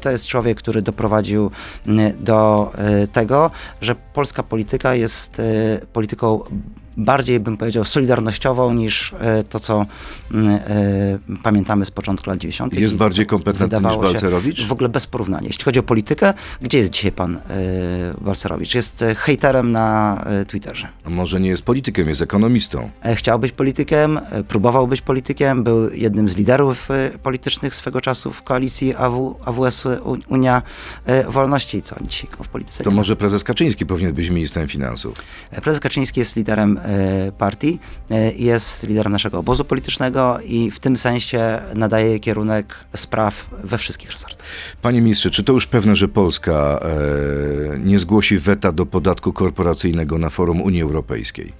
To 0.00 0.10
jest 0.10 0.26
człowiek, 0.26 0.58
który 0.58 0.82
doprowadził 0.82 1.50
m, 1.86 1.98
do 2.20 2.72
e, 2.78 3.06
tego, 3.06 3.50
że 3.80 3.94
polska 3.94 4.42
polityka 4.42 4.94
jest 4.94 5.40
e, 5.40 5.86
polityką 5.92 6.40
bardziej, 6.98 7.40
bym 7.40 7.56
powiedział, 7.56 7.84
solidarnościową 7.84 8.74
niż 8.74 9.14
e, 9.20 9.44
to, 9.44 9.60
co 9.60 9.86
m, 10.34 10.48
e, 10.48 10.58
pamiętamy 11.42 11.84
z 11.84 11.90
początku 11.90 12.30
lat 12.30 12.38
90. 12.38 12.74
Jest 12.74 12.96
bardziej 12.96 13.26
kompetentny 13.26 13.80
niż 13.80 13.96
Balcerowicz? 13.96 14.66
W 14.66 14.72
ogóle 14.72 14.88
bez 14.88 15.06
porównania. 15.06 15.46
Jeśli 15.46 15.64
chodzi 15.64 15.80
o 15.80 15.82
politykę, 15.82 16.34
gdzie 16.62 16.78
jest 16.78 16.90
dzisiaj 16.90 17.12
pan 17.12 17.36
e, 17.36 17.40
Balcerowicz? 18.20 18.74
Jest 18.74 19.04
hejterem 19.16 19.72
na 19.72 20.24
Twitterze. 20.48 20.88
A 21.04 21.10
może 21.10 21.40
nie 21.40 21.48
jest 21.48 21.62
politykiem, 21.62 22.08
jest 22.08 22.22
ekonomistą. 22.22 22.90
Chciał 23.14 23.38
być 23.38 23.52
politykiem, 23.52 24.20
próbował 24.48 24.86
być 24.86 25.00
politykiem, 25.00 25.64
był 25.64 25.90
jednym 25.90 26.28
z 26.28 26.36
liderów 26.36 26.88
politycznych 27.22 27.74
swego 27.74 28.00
czasu 28.00 28.32
w 28.32 28.42
koalicji 28.42 28.94
AW, 28.94 29.36
AWS 29.44 29.88
Unia 30.28 30.62
Wolności. 31.28 31.78
I 31.78 31.82
co 31.82 31.96
oni 31.96 32.08
dzisiaj 32.08 32.30
w 32.42 32.48
polityce? 32.48 32.84
To 32.84 32.90
może 32.90 33.16
prezes 33.16 33.44
Kaczyński 33.44 33.86
powinien 33.86 34.14
być 34.14 34.30
ministrem 34.30 34.68
finansów. 34.68 35.22
Prezes 35.62 35.80
Kaczyński 35.80 36.20
jest 36.20 36.36
liderem 36.36 36.80
partii, 37.38 37.78
e, 38.10 38.32
jest 38.32 38.88
liderem 38.88 39.12
naszego 39.12 39.38
obozu 39.38 39.64
politycznego 39.64 40.38
i 40.44 40.70
w 40.70 40.80
tym 40.80 40.96
sensie 40.96 41.60
nadaje 41.74 42.20
kierunek 42.20 42.84
spraw 42.96 43.50
we 43.64 43.78
wszystkich 43.78 44.12
resortach. 44.12 44.46
Panie 44.82 45.00
ministrze, 45.00 45.30
czy 45.30 45.44
to 45.44 45.52
już 45.52 45.66
pewne, 45.66 45.96
że 45.96 46.08
Polska 46.08 46.80
e, 47.74 47.78
nie 47.78 47.98
zgłosi 47.98 48.38
weta 48.38 48.72
do 48.72 48.86
podatku 48.86 49.32
korporacyjnego 49.32 50.18
na 50.18 50.30
forum 50.30 50.62
Unii 50.62 50.82
Europejskiej? 50.82 51.52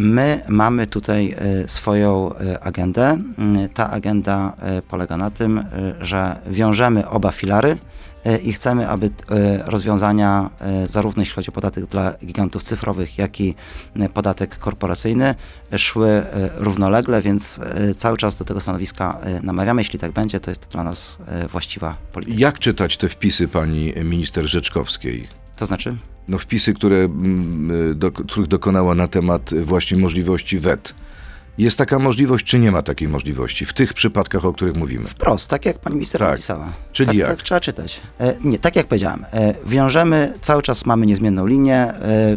My 0.00 0.42
mamy 0.48 0.86
tutaj 0.86 1.34
e, 1.38 1.68
swoją 1.68 2.34
e, 2.34 2.60
agendę. 2.60 3.18
Mm, 3.38 3.68
Ta 3.68 3.90
agenda 3.90 4.52
e, 4.58 4.82
polega 4.82 5.16
na 5.16 5.30
tym, 5.30 5.64
że 6.00 6.40
wiążemy 6.46 7.08
oba 7.08 7.32
filary 7.32 7.78
i 8.42 8.52
chcemy, 8.52 8.88
aby 8.88 9.10
rozwiązania, 9.64 10.50
zarówno 10.86 11.22
jeśli 11.22 11.34
chodzi 11.34 11.48
o 11.48 11.52
podatek 11.52 11.86
dla 11.86 12.12
gigantów 12.26 12.62
cyfrowych, 12.62 13.18
jak 13.18 13.40
i 13.40 13.54
podatek 14.14 14.58
korporacyjny, 14.58 15.34
szły 15.76 16.22
równolegle, 16.56 17.22
więc 17.22 17.60
cały 17.98 18.16
czas 18.16 18.36
do 18.36 18.44
tego 18.44 18.60
stanowiska 18.60 19.18
namawiamy. 19.42 19.80
Jeśli 19.80 19.98
tak 19.98 20.12
będzie, 20.12 20.40
to 20.40 20.50
jest 20.50 20.66
to 20.66 20.72
dla 20.72 20.84
nas 20.84 21.18
właściwa 21.48 21.96
polityka. 22.12 22.38
Jak 22.40 22.58
czytać 22.58 22.96
te 22.96 23.08
wpisy 23.08 23.48
pani 23.48 23.92
minister 24.04 24.46
Rzeczkowskiej? 24.46 25.28
To 25.56 25.66
znaczy? 25.66 25.96
No 26.30 26.38
wpisy, 26.38 26.74
które, 26.74 26.96
mm, 26.96 27.98
do, 27.98 28.12
których 28.12 28.48
dokonała 28.48 28.94
na 28.94 29.06
temat 29.06 29.54
właśnie 29.54 29.96
możliwości 29.96 30.58
wet. 30.58 30.94
Jest 31.58 31.78
taka 31.78 31.98
możliwość, 31.98 32.46
czy 32.46 32.58
nie 32.58 32.70
ma 32.70 32.82
takiej 32.82 33.08
możliwości 33.08 33.66
w 33.66 33.72
tych 33.72 33.94
przypadkach, 33.94 34.44
o 34.44 34.52
których 34.52 34.76
mówimy? 34.76 35.08
Wprost, 35.08 35.50
tak 35.50 35.66
jak 35.66 35.78
pani 35.78 35.94
minister 35.96 36.18
Tak. 36.18 36.30
napisała. 36.30 36.72
Czyli 36.92 37.06
tak, 37.06 37.16
jak? 37.16 37.28
Tak 37.28 37.42
trzeba 37.42 37.60
czytać. 37.60 38.00
E, 38.20 38.34
nie, 38.44 38.58
tak 38.58 38.76
jak 38.76 38.86
powiedziałem, 38.86 39.24
e, 39.32 39.54
wiążemy, 39.66 40.34
cały 40.40 40.62
czas 40.62 40.86
mamy 40.86 41.06
niezmienną 41.06 41.46
linię, 41.46 41.76
e, 41.76 41.92
e, 41.94 42.36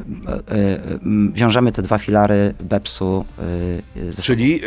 e, 0.51 0.79
wiążemy 1.33 1.71
te 1.71 1.81
dwa 1.81 1.97
filary 1.97 2.53
BEPS-u 2.63 3.25
e. 4.19 4.21
Czyli 4.21 4.61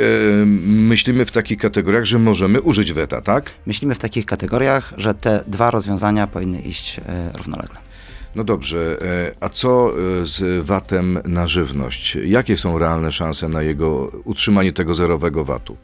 myślimy 0.67 1.25
w 1.25 1.31
takich 1.31 1.59
kategoriach, 1.59 2.05
że 2.05 2.19
możemy 2.19 2.61
użyć 2.61 2.93
weta, 2.93 3.21
tak? 3.21 3.51
Myślimy 3.67 3.95
w 3.95 3.99
takich 3.99 4.27
kategoriach, 4.27 4.93
że 4.97 5.15
te 5.15 5.45
dwa 5.47 5.71
rozwiązania 5.71 6.27
powinny 6.27 6.61
iść 6.61 7.01
równolegle. 7.35 7.87
No 8.37 8.45
dobrze, 8.45 8.99
e, 9.03 9.35
a 9.41 9.49
co 9.49 9.91
e, 9.91 9.93
z 10.25 10.65
VAT-em 10.65 11.19
na 11.25 11.47
żywność? 11.47 12.19
Jakie 12.25 12.57
są 12.57 12.79
realne 12.79 13.13
szanse 13.13 13.49
na 13.49 13.63
jego 13.63 14.11
utrzymanie 14.25 14.73
tego 14.73 14.95
zerowego 14.95 15.45
VAT-u? 15.45 15.77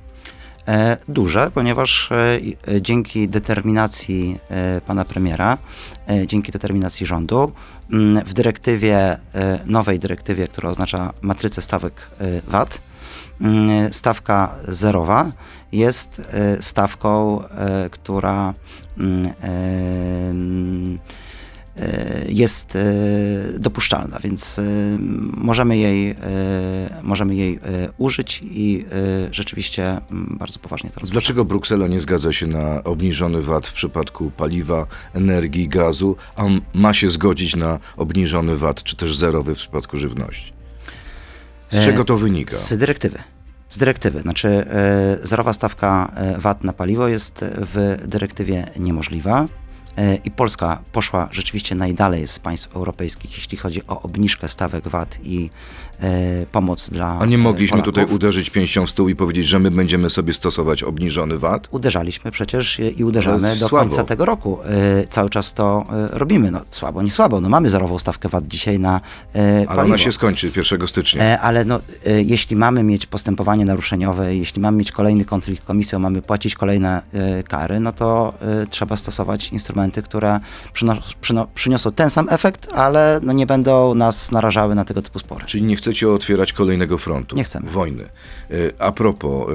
E, 0.69 0.97
duże, 1.09 1.51
ponieważ 1.55 2.11
dzięki 2.81 3.29
determinacji 3.29 4.39
pana 4.87 5.05
premiera, 5.05 5.59
dzięki 6.27 6.53
determinacji 6.53 7.07
rządu, 7.07 7.53
mm, 7.93 8.25
w 8.25 8.35
dyrektywie, 8.35 9.19
nowej 9.67 9.99
dyrektywie, 9.99 10.49
która 10.49 10.69
oznacza 10.69 11.13
matrycę 11.23 11.63
stawek 11.63 12.11
VAT, 12.47 12.81
mm, 13.41 13.93
stawka 13.93 14.55
zerowa 14.69 15.31
jest 15.73 16.23
stawką, 16.61 17.43
która 17.91 18.55
mm, 18.99 19.33
jest 22.29 22.77
e, 22.77 23.59
dopuszczalna, 23.59 24.19
więc 24.19 24.59
e, 24.59 24.63
możemy 25.37 25.79
jej, 25.79 26.11
e, 26.11 26.17
możemy 27.03 27.35
jej 27.35 27.55
e, 27.55 27.59
użyć 27.99 28.41
i 28.45 28.85
e, 29.29 29.35
rzeczywiście 29.35 29.85
mm, 30.11 30.37
bardzo 30.39 30.59
poważnie 30.59 30.91
to 30.91 31.01
rozważamy. 31.01 31.13
Dlaczego 31.13 31.45
Bruksela 31.45 31.89
nie 31.89 32.01
zgadza 32.01 32.33
się 32.33 32.47
na 32.47 32.85
obniżony 32.85 33.43
VAT 33.43 33.67
w 33.67 33.73
przypadku 33.73 34.31
paliwa, 34.31 34.87
energii, 35.15 35.69
gazu, 35.69 36.17
a 36.37 36.45
ma 36.75 36.95
się 36.95 37.09
zgodzić 37.09 37.57
na 37.57 37.79
obniżony 37.97 38.57
VAT, 38.57 38.83
czy 38.83 38.97
też 38.97 39.17
zerowy 39.17 39.55
w 39.55 39.59
przypadku 39.59 39.97
żywności? 39.97 40.53
Z 41.71 41.79
E, 41.79 41.85
czego 41.85 42.05
to 42.05 42.17
wynika? 42.17 42.57
Z 42.57 42.79
dyrektywy. 42.79 43.19
Z 43.69 43.79
dyrektywy. 43.79 44.21
Znaczy, 44.21 44.49
e, 44.49 45.19
zerowa 45.23 45.53
stawka 45.53 46.13
e, 46.17 46.39
VAT 46.39 46.65
na 46.65 46.73
paliwo 46.73 47.09
jest 47.09 47.45
w 47.45 47.97
dyrektywie 48.07 48.71
niemożliwa. 48.79 49.47
E, 49.99 50.15
I 50.15 50.31
Polska 50.31 50.79
poszła 50.93 51.29
rzeczywiście 51.33 51.75
najdalej 51.75 52.27
z 52.29 52.39
państw 52.39 52.77
europejskich, 52.77 53.37
jeśli 53.37 53.59
chodzi 53.59 53.87
o 53.87 54.03
obniżkę 54.03 54.49
stawek 54.49 54.89
VAT 54.89 55.19
i 55.25 55.51
e, 56.01 56.47
pomoc 56.53 56.91
dla. 56.91 57.19
A 57.21 57.27
nie 57.27 57.39
mogliśmy 57.39 57.77
Polaków. 57.83 57.95
tutaj 57.95 58.15
uderzyć 58.15 58.51
pięścią 58.51 58.87
w 58.87 58.91
stół 58.91 59.09
i 59.09 59.17
powiedzieć, 59.17 59.47
że 59.49 59.59
my 59.59 59.71
będziemy 59.71 60.11
sobie 60.11 60.33
stosować 60.33 60.83
obniżony 60.83 61.39
VAT? 61.39 61.69
Uderzaliśmy 61.71 62.31
przecież 62.31 62.81
i- 62.99 63.05
uderzamy 63.05 63.49
do 63.49 63.57
słabo. 63.69 63.87
końca 63.87 64.05
tego 64.05 64.25
roku. 64.25 64.59
E, 64.65 65.07
cały 65.09 65.31
czas 65.31 65.55
to 65.55 65.85
e, 66.13 66.19
robimy. 66.19 66.51
No, 66.51 66.61
słabo, 66.71 67.03
nie 67.03 67.11
słabo. 67.11 67.41
No, 67.41 67.49
mamy 67.49 67.69
zerową 67.69 67.99
stawkę 67.99 68.29
VAT 68.29 68.47
dzisiaj 68.49 68.79
na 68.79 69.01
e, 69.35 69.57
Ale 69.57 69.67
paliwo. 69.67 69.85
ona 69.85 69.99
się 69.99 70.13
skończy 70.13 70.51
1 70.57 70.87
stycznia. 70.87 71.23
E, 71.25 71.41
Ale 71.41 71.65
no, 71.65 71.81
e, 72.07 72.23
jeśli 72.23 72.57
mamy 72.57 72.83
mieć 72.83 73.07
postępowanie 73.07 73.65
naruszeniowe, 73.65 74.37
jeśli 74.37 74.63
mamy 74.63 74.79
mieć 74.79 74.93
kolejny 74.93 75.25
konflikt 75.25 75.63
z 75.63 75.67
komisją, 75.67 75.99
mamy 75.99 76.23
płacić 76.23 76.55
kolejne 76.55 77.03
e, 77.13 77.43
kary, 77.43 77.81
no 77.81 77.93
to 77.93 78.35
e, 78.63 78.67
trzeba 78.67 78.97
stosować 78.97 79.49
instrumenty, 79.49 79.82
które 79.91 80.41
przyno, 80.73 80.97
przyno, 81.21 81.47
przyniosą 81.55 81.93
ten 81.93 82.11
sam 82.11 82.27
efekt, 82.31 82.69
ale 82.75 83.21
no, 83.23 83.33
nie 83.33 83.47
będą 83.47 83.95
nas 83.95 84.33
narażały 84.33 84.75
na 84.75 84.85
tego 84.85 85.03
typu 85.03 85.19
spory. 85.19 85.45
Czyli 85.47 85.63
nie 85.65 85.77
chcecie 85.77 86.11
otwierać 86.11 86.53
kolejnego 86.53 86.99
frontu? 86.99 87.37
Nie 87.37 87.45
chcemy. 87.45 87.71
Wojny. 87.71 88.03
E, 88.03 88.55
A 88.79 88.93
propos, 88.93 89.47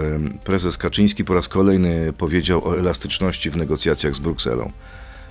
prezes 0.44 0.78
Kaczyński 0.78 1.26
po 1.26 1.34
raz 1.34 1.48
kolejny 1.50 2.14
powiedział 2.14 2.68
o 2.68 2.80
elastyczności 2.80 3.50
w 3.50 3.58
negocjacjach 3.58 4.16
z 4.16 4.20
Brukselą. 4.20 4.72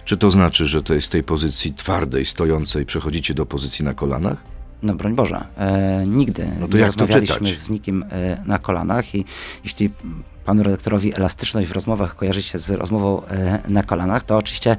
Czy 0.04 0.16
to 0.16 0.30
znaczy, 0.30 0.66
że 0.66 0.82
to 0.82 0.94
jest 0.94 1.06
z 1.06 1.10
tej 1.10 1.22
pozycji 1.24 1.74
twardej, 1.74 2.24
stojącej 2.24 2.86
przechodzicie 2.86 3.34
do 3.34 3.46
pozycji 3.46 3.84
na 3.84 3.94
kolanach? 3.94 4.36
No 4.82 4.94
broń 4.94 5.14
Boże, 5.14 5.44
e, 5.58 6.04
nigdy 6.06 6.48
No 6.60 6.68
to 6.68 6.74
nie 6.76 6.80
jak 6.82 6.94
to 6.94 7.00
rozmawialiśmy 7.00 7.36
czytać? 7.46 7.58
z 7.58 7.70
nikim 7.70 8.04
e, 8.12 8.42
na 8.46 8.58
kolanach 8.58 9.14
i 9.14 9.24
jeśli 9.64 9.90
panu 10.46 10.62
redaktorowi 10.62 11.14
elastyczność 11.14 11.68
w 11.68 11.72
rozmowach 11.72 12.16
kojarzy 12.16 12.42
się 12.42 12.58
z 12.58 12.70
rozmową 12.70 13.26
e, 13.26 13.58
na 13.68 13.82
kolanach, 13.82 14.22
to 14.22 14.36
oczywiście 14.36 14.76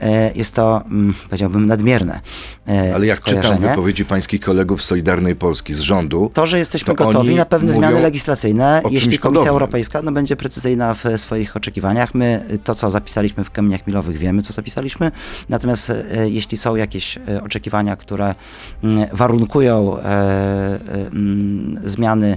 e, 0.00 0.32
jest 0.34 0.54
to, 0.54 0.82
mm, 0.86 1.14
powiedziałbym, 1.24 1.66
nadmierne 1.66 2.20
e, 2.68 2.94
Ale 2.94 3.06
jak 3.06 3.20
czytam 3.20 3.58
wypowiedzi 3.58 4.04
pańskich 4.04 4.40
kolegów 4.40 4.82
z 4.82 4.86
Solidarnej 4.86 5.36
Polski, 5.36 5.72
z 5.72 5.80
rządu, 5.80 6.30
To, 6.34 6.46
że 6.46 6.58
jesteśmy 6.58 6.94
to 6.94 7.04
gotowi 7.04 7.36
na 7.36 7.44
pewne 7.44 7.72
zmiany 7.72 8.00
legislacyjne, 8.00 8.82
jeśli 8.90 9.18
Komisja 9.18 9.20
podobnym. 9.20 9.48
Europejska 9.48 10.02
no, 10.02 10.12
będzie 10.12 10.36
precyzyjna 10.36 10.94
w 10.94 11.04
swoich 11.16 11.56
oczekiwaniach. 11.56 12.14
My 12.14 12.44
to, 12.64 12.74
co 12.74 12.90
zapisaliśmy 12.90 13.44
w 13.44 13.50
kamieniach 13.50 13.86
milowych, 13.86 14.18
wiemy, 14.18 14.42
co 14.42 14.52
zapisaliśmy. 14.52 15.12
Natomiast 15.48 15.92
jeśli 16.24 16.58
są 16.58 16.76
jakieś 16.76 17.18
oczekiwania, 17.44 17.96
które 17.96 18.34
mm, 18.84 19.06
warunkują 19.12 19.98
mm, 19.98 21.80
zmiany, 21.84 22.36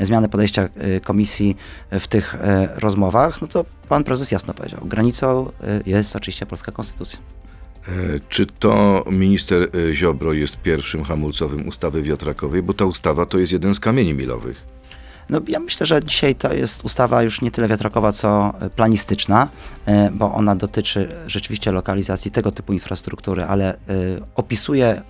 zmiany 0.00 0.28
podejścia 0.28 0.68
Komisji 1.04 1.56
w 1.90 2.08
tych 2.12 2.34
e, 2.34 2.68
rozmowach, 2.76 3.42
no 3.42 3.48
to 3.48 3.64
pan 3.88 4.04
prezes 4.04 4.30
jasno 4.30 4.54
powiedział. 4.54 4.80
Granicą 4.84 5.50
e, 5.60 5.80
jest 5.86 6.16
oczywiście 6.16 6.46
polska 6.46 6.72
konstytucja. 6.72 7.18
e, 7.88 8.20
czy 8.28 8.46
to 8.46 9.04
minister 9.10 9.68
Ziobro 9.92 10.32
jest 10.32 10.56
pierwszym 10.56 11.04
hamulcowym 11.04 11.68
ustawy 11.68 12.02
wiatrakowej, 12.02 12.62
bo 12.62 12.74
ta 12.74 12.84
ustawa 12.84 13.26
to 13.26 13.38
jest 13.38 13.52
jeden 13.52 13.74
z 13.74 13.80
kamieni 13.80 14.14
milowych. 14.14 14.81
No, 15.30 15.40
ja 15.48 15.60
myślę, 15.60 15.86
że 15.86 16.04
dzisiaj 16.04 16.34
to 16.34 16.52
jest 16.52 16.84
ustawa 16.84 17.22
już 17.22 17.40
nie 17.40 17.50
tyle 17.50 17.68
wiatrakowa, 17.68 18.12
co 18.12 18.54
e, 18.60 18.70
planistyczna, 18.70 19.48
e, 19.86 20.10
bo 20.10 20.34
ona 20.34 20.56
dotyczy 20.56 21.08
rzeczywiście 21.26 21.72
lokalizacji 21.72 22.30
tego 22.30 22.50
typu 22.50 22.72
infrastruktury, 22.72 23.44
ale 23.44 23.74
e, 23.74 23.76
opisuje 24.34 25.02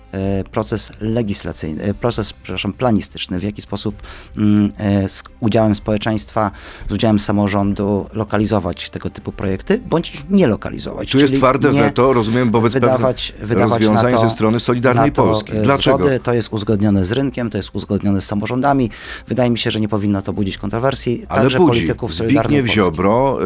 proces 0.51 0.91
legislacyjny, 1.01 1.93
proces, 1.93 2.33
przepraszam, 2.33 2.73
planistyczny, 2.73 3.39
w 3.39 3.43
jaki 3.43 3.61
sposób 3.61 3.95
mm, 4.37 4.71
z 5.07 5.23
udziałem 5.39 5.75
społeczeństwa, 5.75 6.51
z 6.89 6.91
udziałem 6.91 7.19
samorządu 7.19 8.09
lokalizować 8.13 8.89
tego 8.89 9.09
typu 9.09 9.31
projekty, 9.31 9.81
bądź 9.89 10.15
ich 10.15 10.29
nie 10.29 10.47
lokalizować. 10.47 11.11
Tu 11.11 11.19
jest 11.19 11.35
twarde 11.35 11.71
weto, 11.71 12.13
rozumiem, 12.13 12.51
wobec 12.51 12.73
wydawać, 12.73 13.33
wydawać 13.39 13.71
rozwiązań 13.71 14.13
to, 14.13 14.19
ze 14.19 14.29
strony 14.29 14.59
Solidarnej 14.59 15.11
Polski. 15.11 15.53
Dlaczego? 15.63 15.97
Zgody, 15.97 16.19
to 16.19 16.33
jest 16.33 16.53
uzgodnione 16.53 17.05
z 17.05 17.11
rynkiem, 17.11 17.49
to 17.49 17.57
jest 17.57 17.69
uzgodnione 17.73 18.21
z 18.21 18.25
samorządami. 18.25 18.89
Wydaje 19.27 19.49
mi 19.49 19.57
się, 19.57 19.71
że 19.71 19.79
nie 19.79 19.87
powinno 19.87 20.12
to 20.21 20.33
budzić 20.33 20.57
kontrowersji. 20.57 21.25
Ale 21.29 21.41
także 21.41 21.57
budzi. 21.57 21.69
polityków 21.69 22.13
Solidarnej 22.13 22.43
Zbigniew 22.61 22.75
Polski. 22.75 22.91
Ziobro 22.95 23.39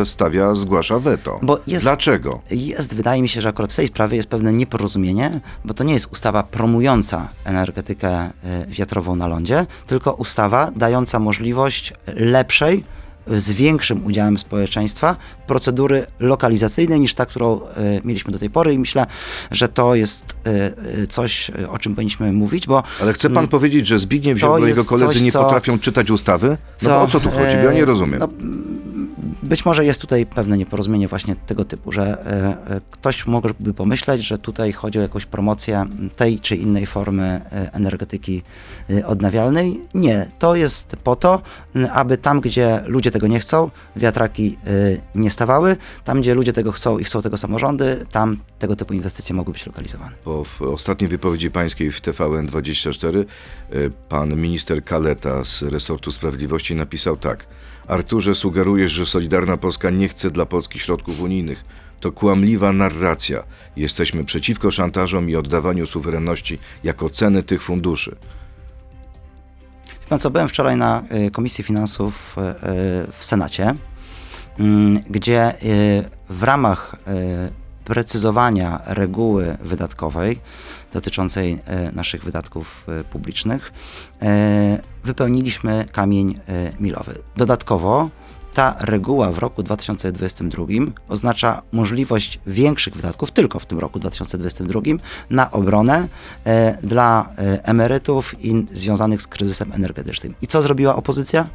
y, 0.00 0.04
stawia, 0.06 0.54
zgłasza 0.54 0.98
weto. 0.98 1.38
Bo 1.42 1.58
jest- 1.66 1.84
Dlaczego? 1.84 2.40
Jest, 2.50 2.94
wydaje 2.94 3.22
mi 3.22 3.28
się, 3.28 3.40
że 3.40 3.48
akurat 3.48 3.72
w 3.72 3.76
tej 3.76 3.86
sprawie 3.86 4.16
jest 4.16 4.28
pewne 4.28 4.52
nieporozumienie, 4.52 5.40
bo 5.64 5.74
to 5.74 5.84
nie 5.84 5.92
jest 5.94 6.06
ustawa 6.12 6.42
promująca 6.42 7.28
energetykę 7.44 8.26
y, 8.26 8.30
wiatrową 8.68 9.16
na 9.16 9.26
lądzie, 9.26 9.66
tylko 9.86 10.12
ustawa 10.12 10.70
dająca 10.76 11.18
możliwość 11.18 11.92
lepszej, 12.06 12.84
z 13.26 13.52
większym 13.52 14.06
udziałem 14.06 14.38
społeczeństwa 14.38 15.16
procedury 15.46 16.06
lokalizacyjnej 16.20 17.00
niż 17.00 17.14
ta, 17.14 17.26
którą 17.26 17.60
y, 17.60 17.60
mieliśmy 18.04 18.32
do 18.32 18.38
tej 18.38 18.50
pory 18.50 18.72
i 18.74 18.78
myślę, 18.78 19.06
że 19.50 19.68
to 19.68 19.94
jest 19.94 20.36
y, 20.46 21.00
y, 21.02 21.06
coś, 21.06 21.50
o 21.70 21.78
czym 21.78 21.94
powinniśmy 21.94 22.32
mówić, 22.32 22.66
bo 22.66 22.82
Ale 23.02 23.12
chce 23.12 23.30
pan 23.30 23.48
powiedzieć, 23.48 23.86
że 23.86 23.98
Zbigniew 23.98 24.38
Ziobro 24.38 24.66
i 24.66 24.68
jego 24.68 24.84
koledzy 24.84 25.12
coś, 25.12 25.22
nie 25.22 25.32
co- 25.32 25.42
potrafią 25.42 25.78
czytać 25.78 26.10
ustawy? 26.10 26.48
No 26.48 26.56
co, 26.76 26.88
bo 26.88 27.02
o 27.02 27.06
co 27.06 27.20
tu 27.20 27.30
chodzi? 27.30 27.56
Ja 27.64 27.72
nie 27.72 27.82
e, 27.82 27.84
rozumiem. 27.84 28.20
No, 28.20 28.28
być 29.44 29.64
może 29.64 29.84
jest 29.84 30.00
tutaj 30.00 30.26
pewne 30.26 30.58
nieporozumienie 30.58 31.08
właśnie 31.08 31.36
tego 31.36 31.64
typu, 31.64 31.92
że 31.92 32.02
e, 32.02 32.74
e, 32.76 32.80
ktoś 32.90 33.26
mógłby 33.26 33.74
pomyśleć, 33.74 34.22
że 34.22 34.38
tutaj 34.38 34.72
chodzi 34.72 34.98
o 34.98 35.02
jakąś 35.02 35.26
promocję 35.26 35.86
tej 36.16 36.40
czy 36.40 36.56
innej 36.56 36.86
formy 36.86 37.24
e, 37.24 37.72
energetyki 37.72 38.42
odnawialnej. 39.06 39.80
Nie, 39.94 40.26
to 40.38 40.54
jest 40.54 40.96
po 41.04 41.16
to, 41.16 41.42
aby 41.92 42.16
tam, 42.16 42.40
gdzie 42.40 42.82
ludzie 42.86 43.10
tego 43.10 43.26
nie 43.26 43.40
chcą, 43.40 43.70
wiatraki 43.96 44.58
nie 45.14 45.30
stawały, 45.30 45.76
tam, 46.04 46.20
gdzie 46.20 46.34
ludzie 46.34 46.52
tego 46.52 46.72
chcą 46.72 46.98
i 46.98 47.04
chcą 47.04 47.22
tego 47.22 47.36
samorządy, 47.36 48.06
tam 48.12 48.36
tego 48.58 48.76
typu 48.76 48.94
inwestycje 48.94 49.34
mogły 49.34 49.52
być 49.52 49.66
lokalizowane. 49.66 50.12
W 50.44 50.62
ostatniej 50.62 51.08
wypowiedzi 51.08 51.50
pańskiej 51.50 51.90
w 51.90 52.00
TVN24 52.00 53.24
y, 53.72 53.90
pan 54.08 54.36
minister 54.36 54.84
Kaleta 54.84 55.44
z 55.44 55.62
resortu 55.62 56.12
sprawiedliwości 56.12 56.74
napisał 56.74 57.16
tak. 57.16 57.46
Arturze, 57.88 58.34
sugerujesz, 58.34 58.92
że 58.92 59.06
Solidarna 59.06 59.56
Polska 59.56 59.90
nie 59.90 60.08
chce 60.08 60.30
dla 60.30 60.46
Polski 60.46 60.78
środków 60.78 61.20
unijnych. 61.20 61.64
To 62.00 62.12
kłamliwa 62.12 62.72
narracja. 62.72 63.44
Jesteśmy 63.76 64.24
przeciwko 64.24 64.70
szantażom 64.70 65.30
i 65.30 65.36
oddawaniu 65.36 65.86
suwerenności 65.86 66.58
jako 66.84 67.10
ceny 67.10 67.42
tych 67.42 67.62
funduszy. 67.62 68.16
Pan 70.08 70.18
co, 70.18 70.30
byłem 70.30 70.48
wczoraj 70.48 70.76
na 70.76 71.02
y, 71.26 71.30
Komisji 71.30 71.64
Finansów 71.64 72.36
y, 72.38 72.40
y, 72.40 72.52
w 73.12 73.24
Senacie, 73.24 73.74
mm, 74.58 75.02
gdzie 75.10 75.52
w 76.28 76.42
ramach 76.42 76.96
precyzowania 77.84 78.80
reguły 78.86 79.56
wydatkowej 79.60 80.40
dotyczącej 80.92 81.52
y, 81.52 81.92
naszych 81.92 82.24
wydatków 82.24 82.86
y, 83.00 83.04
publicznych 83.04 83.72
y, 84.22 84.26
wypełniliśmy 85.04 85.86
kamień 85.92 86.40
milowy. 86.80 87.14
Dodatkowo 87.36 88.10
ta 88.54 88.76
reguła 88.80 89.32
w 89.32 89.38
roku 89.38 89.62
2022 89.62 90.66
oznacza 91.08 91.62
możliwość 91.72 92.40
większych 92.46 92.94
wydatków 92.94 93.30
tylko 93.30 93.58
w 93.58 93.66
tym 93.66 93.78
roku 93.78 93.98
2022 93.98 94.80
na 95.30 95.50
obronę 95.50 96.08
e, 96.44 96.78
dla 96.82 97.28
e, 97.38 97.64
emerytów 97.64 98.44
i 98.44 98.66
związanych 98.72 99.22
z 99.22 99.26
kryzysem 99.26 99.72
energetycznym. 99.72 100.34
I 100.42 100.46
co 100.46 100.62
zrobiła 100.62 100.96
opozycja? 100.96 101.46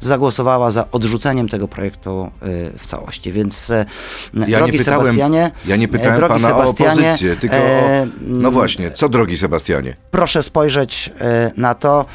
Zagłosowała 0.00 0.70
za 0.70 0.90
odrzuceniem 0.92 1.48
tego 1.48 1.68
projektu 1.68 2.30
e, 2.42 2.46
w 2.78 2.86
całości. 2.86 3.32
Więc 3.32 3.70
e, 3.70 3.86
Ja 4.34 4.46
nie 4.46 4.56
drogi 4.56 4.78
pytałem, 4.78 5.00
Sebastianie, 5.00 5.50
ja 5.66 5.76
nie 5.76 5.84
e, 5.84 5.88
pytałem 5.88 6.16
drogi 6.16 6.34
pana 6.34 6.56
o 6.56 6.58
Sebastianie, 6.60 7.08
opozycję, 7.08 7.36
tylko 7.36 7.56
o... 7.56 8.06
No 8.20 8.50
właśnie, 8.50 8.90
co 8.90 9.08
drogi 9.08 9.36
Sebastianie? 9.36 9.96
proszę 10.10 10.42
spojrzeć 10.42 11.12
na 11.56 11.74
to, 11.74 12.06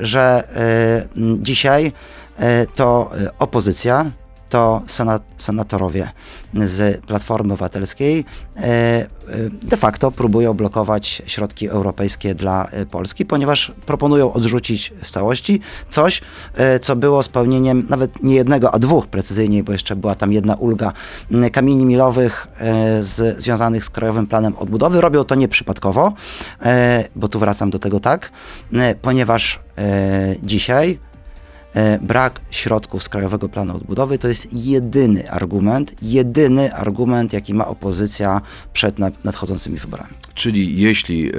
że 0.00 0.48
dzisiaj 1.16 1.92
to 2.74 3.10
opozycja, 3.38 4.10
to 4.52 4.82
sena- 4.86 5.20
senatorowie 5.36 6.10
z 6.54 7.04
Platformy 7.04 7.52
Obywatelskiej 7.52 8.24
e, 8.56 8.60
e, 8.60 9.06
de 9.62 9.76
facto 9.76 10.10
próbują 10.10 10.54
blokować 10.54 11.22
środki 11.26 11.68
europejskie 11.68 12.34
dla 12.34 12.68
e, 12.70 12.86
Polski, 12.86 13.26
ponieważ 13.26 13.72
proponują 13.86 14.32
odrzucić 14.32 14.92
w 15.02 15.10
całości 15.10 15.60
coś, 15.90 16.20
co 16.82 16.96
było 16.96 17.22
spełnieniem 17.22 17.86
nawet 17.88 18.22
nie 18.22 18.34
jednego, 18.34 18.74
a 18.74 18.78
dwóch 18.78 19.06
precyzyjniej, 19.06 19.62
bo 19.62 19.72
jeszcze 19.72 19.96
była 19.96 20.14
tam 20.14 20.32
jedna 20.32 20.54
ulga 20.54 20.92
kamieni 21.52 21.84
milowych 21.84 22.48
z, 23.00 23.42
związanych 23.42 23.84
z 23.84 23.90
Krajowym 23.90 24.26
Planem 24.26 24.56
Odbudowy. 24.56 25.00
Robią 25.00 25.24
to 25.24 25.34
nieprzypadkowo, 25.34 26.12
bo 27.16 27.28
tu 27.28 27.38
wracam 27.38 27.70
do 27.70 27.78
tego 27.78 28.00
tak, 28.00 28.30
ponieważ 29.02 29.60
dzisiaj 30.42 30.98
brak 32.02 32.40
środków 32.50 33.02
z 33.02 33.08
Krajowego 33.08 33.48
Planu 33.48 33.76
Odbudowy 33.76 34.18
to 34.18 34.28
jest 34.28 34.52
jedyny 34.52 35.30
argument, 35.30 35.94
jedyny 36.02 36.74
argument, 36.74 37.32
jaki 37.32 37.54
ma 37.54 37.66
opozycja 37.66 38.40
przed 38.72 38.98
na- 38.98 39.10
nadchodzącymi 39.24 39.78
wyborami. 39.78 40.12
Czyli 40.34 40.80
jeśli 40.80 41.28
e, 41.28 41.32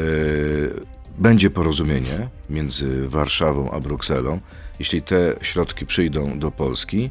będzie 1.18 1.50
porozumienie 1.50 2.30
między 2.50 3.08
Warszawą 3.08 3.72
a 3.72 3.80
Brukselą, 3.80 4.40
jeśli 4.80 5.02
te 5.02 5.36
środki 5.42 5.86
przyjdą 5.86 6.40
do 6.40 6.52
Polski, 6.52 7.10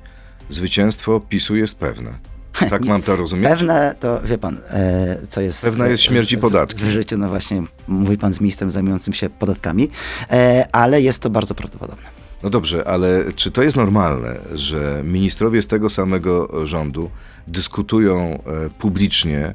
zwycięstwo 0.48 1.20
PiSu 1.20 1.56
jest 1.56 1.78
pewne. 1.78 2.10
Tak 2.70 2.84
mam 2.84 3.02
to 3.02 3.16
rozumieć? 3.16 3.48
Pewne 3.48 3.94
to, 4.00 4.20
wie 4.24 4.38
pan, 4.38 4.58
e, 4.70 5.18
co 5.28 5.40
jest... 5.40 5.64
Pewna 5.64 5.86
jest 5.88 6.02
śmierć 6.02 6.32
i 6.32 6.38
podatki. 6.38 6.84
W, 6.84 6.86
w 6.86 6.90
życiu, 6.90 7.18
no 7.18 7.28
właśnie, 7.28 7.62
mówi 7.88 8.18
pan 8.18 8.34
z 8.34 8.40
ministrem 8.40 8.70
zajmującym 8.70 9.14
się 9.14 9.30
podatkami, 9.30 9.90
e, 10.30 10.66
ale 10.72 11.02
jest 11.02 11.22
to 11.22 11.30
bardzo 11.30 11.54
prawdopodobne. 11.54 12.21
No 12.42 12.50
dobrze, 12.50 12.88
ale 12.88 13.32
czy 13.36 13.50
to 13.50 13.62
jest 13.62 13.76
normalne, 13.76 14.38
że 14.54 15.02
ministrowie 15.04 15.62
z 15.62 15.66
tego 15.66 15.90
samego 15.90 16.66
rządu 16.66 17.10
dyskutują 17.46 18.18
e, 18.18 18.70
publicznie 18.78 19.54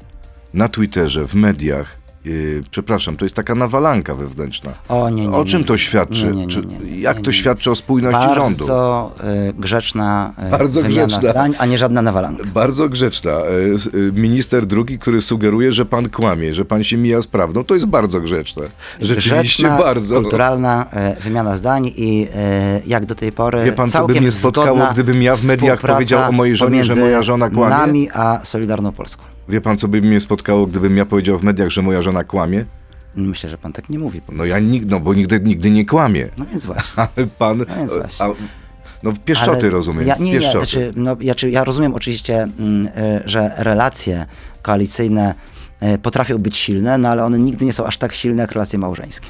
na 0.54 0.68
Twitterze, 0.68 1.28
w 1.28 1.36
mediach? 1.36 2.07
E, 2.28 2.64
Przepraszam, 2.72 3.18
to 3.18 3.26
jest 3.26 3.36
taka 3.36 3.56
nawalanka 3.56 4.16
wewnętrzna. 4.16 4.72
O 4.90 5.10
nie, 5.10 5.28
nie, 5.28 5.38
O 5.38 5.46
czym 5.46 5.64
to 5.64 5.78
świadczy? 5.78 6.32
Czy, 6.48 6.62
jak 7.00 7.22
to 7.22 7.32
świadczy 7.32 7.72
o 7.72 7.76
spójności 7.76 8.28
Bardzo 8.28 8.36
rządu? 8.36 8.66
grzeczna 9.58 10.34
e, 10.38 10.50
Bardzo 10.50 10.82
wymiana 10.82 11.06
grzeczna. 11.06 11.32
zdań, 11.32 11.54
a 11.60 11.66
nie 11.66 11.78
żadna 11.78 12.02
nawalanka. 12.02 12.44
Bardzo 12.54 12.90
grzeczna. 12.90 13.32
E, 13.32 14.12
Minister 14.14 14.66
drugi, 14.66 15.00
który 15.00 15.22
sugeruje, 15.22 15.72
że 15.72 15.86
pan 15.86 16.10
kłamie, 16.10 16.54
że 16.54 16.66
pan 16.66 16.84
się 16.84 16.98
mija 16.98 17.22
z 17.22 17.28
prawdą, 17.28 17.64
to 17.64 17.74
jest 17.74 17.86
bardzo 17.88 18.20
grzeczne. 18.22 18.64
Rzeczywiście 19.02 19.64
Grzeczna, 19.64 19.78
bardzo. 19.84 20.22
kulturalna 20.22 20.86
wymiana 21.22 21.58
zdań 21.58 21.92
i 21.96 22.28
jak 22.88 23.06
do 23.06 23.16
tej 23.16 23.32
pory 23.32 23.64
Wie 23.66 23.72
pan, 23.72 23.90
co 23.90 24.08
by 24.08 24.22
mnie 24.22 24.32
spotkało, 24.32 24.88
gdybym 24.94 25.22
ja 25.22 25.36
w 25.36 25.44
mediach 25.46 25.80
powiedział 25.82 26.30
o 26.30 26.32
mojej 26.32 26.56
żonie, 26.56 26.86
że 26.86 26.96
moja 26.96 27.24
żona 27.24 27.50
kłamie? 27.50 27.76
nami 27.76 28.10
a 28.14 28.40
Solidarną 28.44 28.92
Polską. 28.92 29.24
Wie 29.50 29.62
pan, 29.62 29.78
co 29.78 29.88
by 29.88 30.02
mnie 30.02 30.20
spotkało, 30.20 30.68
gdybym 30.68 30.98
ja 30.98 31.06
powiedział 31.06 31.40
w 31.40 31.44
mediach, 31.44 31.70
że 31.70 31.82
moja 31.82 32.02
żona 32.02 32.24
kłamie? 32.24 32.66
Myślę, 33.16 33.50
że 33.50 33.58
pan 33.58 33.74
tak 33.74 33.90
nie 33.90 34.00
mówi. 34.00 34.22
No 34.32 34.46
ja 34.46 34.60
nigdy, 34.60 34.92
no 34.92 35.00
bo 35.00 35.14
nigdy, 35.14 35.40
nigdy 35.40 35.72
nie 35.72 35.86
kłamię. 35.86 36.30
No 36.38 36.46
więc 36.46 36.66
właśnie. 36.66 37.04
Ale 37.18 37.28
pan... 37.28 37.58
No 37.58 37.66
więc 37.78 37.94
właśnie. 37.94 38.26
a, 38.26 38.30
No 39.04 39.12
Pieszczoty 39.26 39.60
Ale 39.62 39.70
rozumiem, 39.70 40.08
Ja, 40.08 40.16
nie, 40.20 40.32
Pieszczoty. 40.32 40.58
znaczy, 40.66 40.94
no, 40.96 41.18
ja, 41.20 41.36
czy, 41.36 41.50
ja 41.50 41.64
rozumiem 41.64 41.94
oczywiście, 41.94 42.44
y, 42.44 42.50
że 43.26 43.52
relacje 43.58 44.26
koalicyjne 44.62 45.36
y, 45.84 45.98
potrafią 45.98 46.38
być 46.38 46.58
silne, 46.58 46.98
no 46.98 47.10
ale 47.10 47.24
one 47.26 47.40
nigdy 47.40 47.66
nie 47.66 47.74
są 47.74 47.86
aż 47.86 47.98
tak 47.98 48.14
silne 48.14 48.42
jak 48.42 48.52
relacje 48.52 48.80
małżeńskie. 48.80 49.28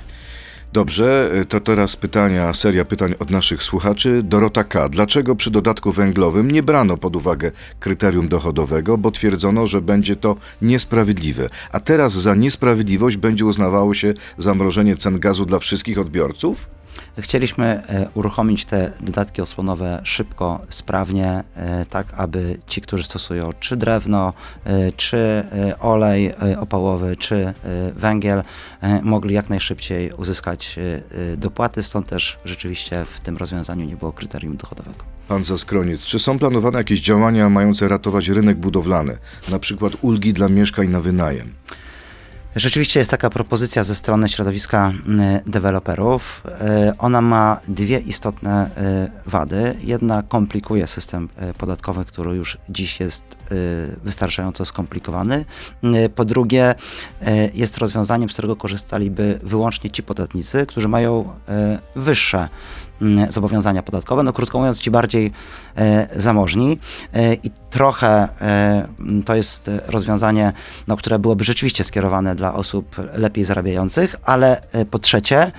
Dobrze, 0.74 1.32
to 1.50 1.60
teraz 1.60 1.96
pytania, 1.96 2.54
seria 2.54 2.86
pytań 2.86 3.14
od 3.20 3.32
naszych 3.32 3.64
słuchaczy. 3.64 4.22
Dorota 4.24 4.64
K. 4.64 4.90
Dlaczego 4.90 5.36
przy 5.36 5.52
dodatku 5.52 5.92
węglowym 5.92 6.52
nie 6.52 6.64
brano 6.64 6.98
pod 6.98 7.16
uwagę 7.16 7.52
kryterium 7.80 8.30
dochodowego, 8.30 8.98
bo 8.98 9.12
twierdzono, 9.12 9.68
że 9.68 9.82
będzie 9.82 10.16
to 10.16 10.36
niesprawiedliwe, 10.62 11.50
a 11.72 11.80
teraz 11.80 12.14
za 12.14 12.36
niesprawiedliwość 12.36 13.18
będzie 13.18 13.46
uznawało 13.46 13.94
się 13.94 14.14
zamrożenie 14.38 14.96
cen 14.96 15.20
gazu 15.20 15.46
dla 15.46 15.60
wszystkich 15.60 16.00
odbiorców? 16.00 16.77
Chcieliśmy 17.20 17.66
e, 17.66 18.10
uruchomić 18.14 18.66
te 18.66 18.92
dodatki 19.02 19.42
osłonowe 19.42 20.02
szybko, 20.04 20.62
sprawnie, 20.70 21.44
e, 21.56 21.86
tak 21.86 22.14
aby 22.18 22.58
ci, 22.68 22.82
którzy 22.82 23.04
stosują 23.04 23.50
czy 23.60 23.78
drewno, 23.78 24.34
e, 24.66 24.92
czy 24.92 25.44
olej 25.80 26.34
opałowy, 26.60 27.16
czy 27.18 27.54
węgiel, 27.96 28.44
mogli 29.02 29.34
jak 29.34 29.50
najszybciej 29.50 30.12
uzyskać 30.12 30.80
dopłaty. 31.38 31.84
Stąd 31.84 32.08
też 32.08 32.40
rzeczywiście 32.46 33.06
w 33.06 33.20
tym 33.20 33.38
rozwiązaniu 33.38 33.86
nie 33.86 33.96
było 33.96 34.12
kryterium 34.12 34.58
dochodowego. 34.58 35.00
Pan 35.28 35.44
Zaskroniec, 35.44 36.02
czy 36.02 36.20
są 36.20 36.40
planowane 36.40 36.78
jakieś 36.78 37.02
działania 37.02 37.50
mające 37.50 37.88
ratować 37.88 38.28
rynek 38.28 38.58
budowlany, 38.58 39.18
na 39.50 39.60
przykład 39.60 39.94
ulgi 40.02 40.34
dla 40.34 40.50
mieszkań 40.50 40.88
na 40.88 41.02
wynajem? 41.02 41.54
Rzeczywiście 42.58 43.00
jest 43.00 43.12
taka 43.12 43.30
propozycja 43.30 43.84
ze 43.84 43.96
strony 43.96 44.30
środowiska 44.30 44.92
y, 45.46 45.52
deweloperów. 45.52 46.44
Y, 46.92 46.98
Ona 46.98 47.22
ma 47.22 47.60
dwie 47.68 48.00
istotne 48.00 48.70
y, 49.26 49.30
wady. 49.30 49.76
Jedna 49.82 50.24
komplikuje 50.24 50.88
system 50.88 51.30
y, 51.50 51.54
podatkowy, 51.54 52.06
który 52.06 52.36
już 52.36 52.58
dziś 52.70 53.00
jest 53.00 53.24
wystarczająco 54.04 54.66
skomplikowany. 54.66 55.46
Po 56.16 56.26
drugie, 56.26 56.76
jest 57.54 57.78
rozwiązaniem, 57.78 58.30
z 58.30 58.34
którego 58.34 58.56
korzystaliby 58.56 59.40
wyłącznie 59.44 59.90
ci 59.90 60.04
podatnicy, 60.04 60.66
którzy 60.66 60.88
mają 60.88 61.30
wyższe 61.96 62.38
mm, 62.38 62.50
zobowiązania 63.30 63.84
podatkowe, 63.84 64.24
no 64.24 64.34
krótko 64.34 64.58
mówiąc, 64.58 64.80
ci 64.80 64.92
bardziej 64.92 65.32
e, 65.76 66.08
zamożni 66.16 66.80
e, 67.14 67.34
i 67.34 67.52
trochę 67.70 68.30
e, 68.42 68.88
to 69.26 69.36
jest 69.36 69.72
rozwiązanie, 69.88 70.54
no, 70.88 70.98
które 70.98 71.20
byłoby 71.20 71.44
rzeczywiście 71.44 71.84
skierowane 71.84 72.36
dla 72.36 72.54
osób 72.54 72.96
lepiej 73.14 73.46
zarabiających, 73.46 74.16
ale 74.24 74.62
po 74.92 75.00
trzecie 75.00 75.52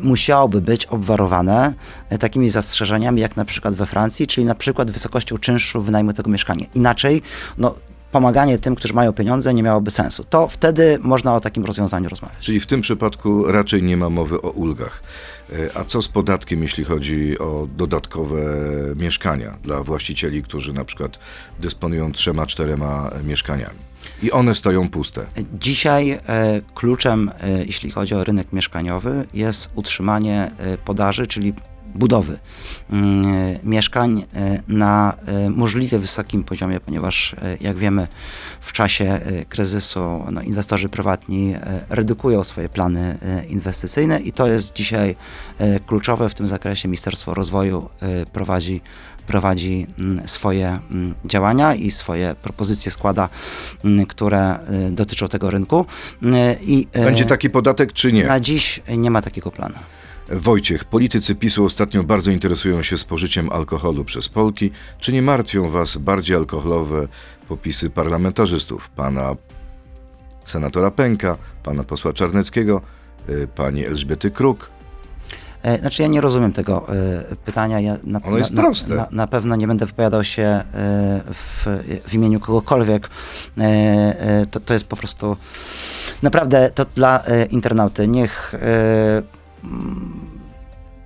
musiałoby 0.00 0.60
być 0.60 0.86
obwarowane 0.86 1.72
takimi 2.20 2.50
zastrzeżeniami 2.50 3.20
jak 3.20 3.36
na 3.36 3.44
przykład 3.44 3.74
we 3.74 3.86
Francji, 3.86 4.26
czyli 4.26 4.46
na 4.46 4.54
przykład 4.54 4.90
wysokością 4.90 5.38
czynszu 5.38 5.80
wynajmu 5.80 6.12
tego 6.12 6.30
mieszkania. 6.30 6.66
Inaczej, 6.74 7.22
no 7.58 7.74
pomaganie 8.16 8.58
tym, 8.58 8.74
którzy 8.74 8.94
mają 8.94 9.12
pieniądze 9.12 9.54
nie 9.54 9.62
miałoby 9.62 9.90
sensu. 9.90 10.24
To 10.24 10.48
wtedy 10.48 10.98
można 11.02 11.34
o 11.34 11.40
takim 11.40 11.64
rozwiązaniu 11.64 12.08
rozmawiać. 12.08 12.38
Czyli 12.40 12.60
w 12.60 12.66
tym 12.66 12.80
przypadku 12.80 13.52
raczej 13.52 13.82
nie 13.82 13.96
ma 13.96 14.10
mowy 14.10 14.42
o 14.42 14.50
ulgach. 14.50 15.02
E, 15.52 15.78
A 15.78 15.84
co 15.84 16.02
z 16.02 16.08
podatkiem, 16.08 16.62
jeśli 16.62 16.84
chodzi 16.84 17.38
o 17.38 17.68
dodatkowe 17.76 18.40
mieszkania 18.96 19.56
dla 19.62 19.82
właścicieli, 19.82 20.42
którzy 20.42 20.72
na 20.72 20.84
przykład 20.84 21.18
dysponują 21.60 22.12
trzema, 22.12 22.46
czterema 22.46 23.10
mieszkaniami? 23.24 23.78
I 24.22 24.32
one 24.32 24.54
stoją 24.54 24.88
puste. 24.88 25.26
Dzisiaj 25.60 26.10
e, 26.10 26.20
kluczem, 26.74 27.30
e, 27.40 27.64
jeśli 27.64 27.90
chodzi 27.90 28.14
o 28.14 28.24
rynek 28.24 28.52
mieszkaniowy, 28.52 29.26
jest 29.34 29.70
utrzymanie 29.74 30.50
podaży, 30.84 31.26
czyli 31.26 31.54
budowy 31.96 32.38
mm, 32.90 33.58
mieszkań 33.64 34.24
e, 34.34 34.62
na 34.68 35.16
e, 35.26 35.50
możliwie 35.50 35.98
wysokim 35.98 36.44
poziomie, 36.44 36.80
ponieważ 36.80 37.34
e, 37.34 37.56
jak 37.60 37.76
wiemy 37.76 38.08
w 38.60 38.72
czasie 38.72 39.20
kryzysu 39.48 40.24
no, 40.32 40.42
inwestorzy 40.42 40.88
prywatni 40.88 41.54
redukują 41.88 42.44
swoje 42.44 42.68
plany 42.68 43.18
inwestycyjne 43.48 44.20
i 44.20 44.32
to 44.32 44.46
jest 44.46 44.72
dzisiaj 44.72 45.16
kluczowe 45.86 46.28
w 46.28 46.34
tym 46.34 46.46
zakresie. 46.46 46.88
Ministerstwo 46.88 47.34
Rozwoju 47.34 47.88
prowadzi 48.32 48.80
prowadzi 49.26 49.86
mm, 49.98 50.28
swoje 50.28 50.78
mm, 50.90 51.14
działania 51.24 51.74
i 51.74 51.90
swoje 51.90 52.34
propozycje 52.42 52.92
składa, 52.92 53.28
które 54.08 54.58
dotyczą 54.90 55.28
tego 55.28 55.50
rynku. 55.50 55.86
I 56.62 56.86
Będzie 56.92 57.24
taki 57.24 57.50
podatek 57.50 57.92
czy 57.92 58.12
nie? 58.12 58.24
na 58.24 58.40
dziś 58.40 58.82
nie 58.96 59.10
ma 59.10 59.22
takiego 59.22 59.50
planu. 59.50 59.74
Wojciech, 60.32 60.84
politycy 60.84 61.34
PiSu 61.34 61.64
ostatnio 61.64 62.02
bardzo 62.02 62.30
interesują 62.30 62.82
się 62.82 62.96
spożyciem 62.98 63.52
alkoholu 63.52 64.04
przez 64.04 64.28
Polki. 64.28 64.70
Czy 64.98 65.12
nie 65.12 65.22
martwią 65.22 65.70
was 65.70 65.96
bardziej 65.96 66.36
alkoholowe 66.36 67.08
popisy 67.48 67.90
parlamentarzystów? 67.90 68.88
Pana 68.88 69.36
senatora 70.44 70.90
Pęka, 70.90 71.36
pana 71.62 71.84
posła 71.84 72.12
Czarneckiego, 72.12 72.80
y, 73.28 73.48
pani 73.54 73.86
Elżbiety 73.86 74.30
Kruk. 74.30 74.70
E, 75.62 75.78
Znaczy 75.78 76.02
ja 76.02 76.08
nie 76.08 76.20
rozumiem 76.20 76.52
tego 76.52 76.86
e, 76.94 77.36
pytania. 77.36 77.80
Ja 77.80 77.96
na, 78.04 78.20
Ono 78.22 78.38
jest 78.38 78.50
na, 78.52 78.62
proste. 78.62 78.94
Na, 78.94 79.08
na 79.10 79.26
pewno 79.26 79.56
nie 79.56 79.66
będę 79.66 79.86
wypowiadał 79.86 80.24
się 80.24 80.42
e, 80.42 80.64
w, 81.32 81.66
w 82.08 82.14
imieniu 82.14 82.40
kogokolwiek. 82.40 83.10
E, 83.58 84.46
To, 84.50 84.60
to 84.60 84.72
jest 84.72 84.86
po 84.86 84.96
prostu 84.96 85.36
naprawdę 86.22 86.70
to 86.74 86.84
dla 86.94 87.22
internauty. 87.50 88.08
Niech 88.08 88.54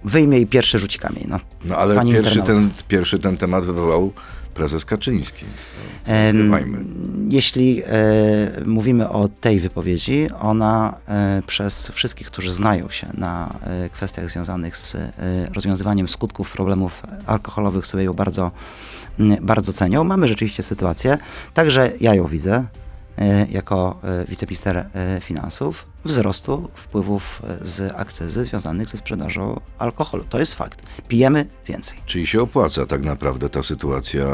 wyjmie 0.05 0.41
i 0.41 0.47
pierwszy 0.47 0.79
rzuci 0.79 0.99
kamień. 0.99 1.25
No. 1.29 1.39
No 1.65 1.77
ale 1.77 1.95
Pani 1.95 2.13
pierwszy 2.13 2.43
ten, 2.43 2.71
pierwszy 2.89 3.19
ten 3.19 3.37
temat 3.37 3.65
wywołał 3.65 4.13
prezes 4.55 4.85
Kaczyński. 4.85 5.45
No. 6.35 6.57
Jeśli 7.29 7.83
e, 7.83 7.87
mówimy 8.67 9.09
o 9.09 9.29
tej 9.29 9.61
wypowiedzi, 9.61 10.29
ona 10.41 10.95
e, 11.09 11.43
przez 11.47 11.91
wszystkich, 11.91 12.27
którzy 12.27 12.53
znają 12.53 12.89
się 12.89 13.07
na 13.15 13.55
e, 13.65 13.89
kwestiach 13.89 14.31
związanych 14.31 14.77
z 14.77 14.95
e, 14.95 15.11
rozwiązywaniem 15.55 16.09
skutków 16.09 16.51
problemów 16.51 17.03
alkoholowych, 17.27 17.87
sobie 17.87 18.05
ją 18.05 18.13
bardzo, 18.13 18.51
bardzo 19.41 19.73
cenią. 19.73 20.05
Mamy 20.05 20.29
rzeczywiście 20.29 20.63
sytuację, 20.63 21.19
także 21.55 21.93
ja 22.01 22.15
ją 22.15 22.27
widzę 22.27 22.65
jako 23.51 24.01
e, 24.05 24.25
wiceminister 24.29 24.77
e, 24.77 25.21
finansów, 25.21 25.87
wzrostu 26.05 26.71
wpływów 26.75 27.43
e, 27.63 27.67
z 27.67 27.93
akcyzy 27.97 28.45
związanych 28.45 28.89
ze 28.89 28.99
sprzedażą 28.99 29.61
alkoholu. 29.79 30.25
To 30.29 30.39
jest 30.39 30.55
fakt. 30.55 30.83
Pijemy 31.09 31.47
więcej. 31.67 31.99
Czyli 32.07 32.27
się 32.27 32.43
opłaca 32.43 32.87
tak 32.87 33.03
naprawdę 33.03 33.49
ta 33.49 33.63
sytuacja 33.63 34.27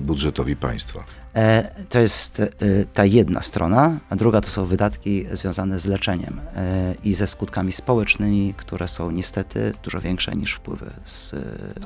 budżetowi 0.00 0.56
państwa? 0.56 1.04
E, 1.34 1.70
To 1.88 1.98
jest 1.98 2.40
e, 2.40 2.46
ta 2.94 3.04
jedna 3.04 3.42
strona, 3.42 3.98
a 4.10 4.16
druga 4.16 4.40
to 4.40 4.48
są 4.48 4.66
wydatki 4.66 5.26
związane 5.32 5.78
z 5.78 5.86
leczeniem 5.86 6.40
e, 6.56 6.94
i 7.04 7.14
ze 7.14 7.26
skutkami 7.26 7.72
społecznymi, 7.72 8.54
które 8.56 8.88
są 8.88 9.10
niestety 9.10 9.72
dużo 9.82 10.00
większe 10.00 10.32
niż 10.32 10.52
wpływy 10.54 10.90
z 11.04 11.34
e, 11.34 11.38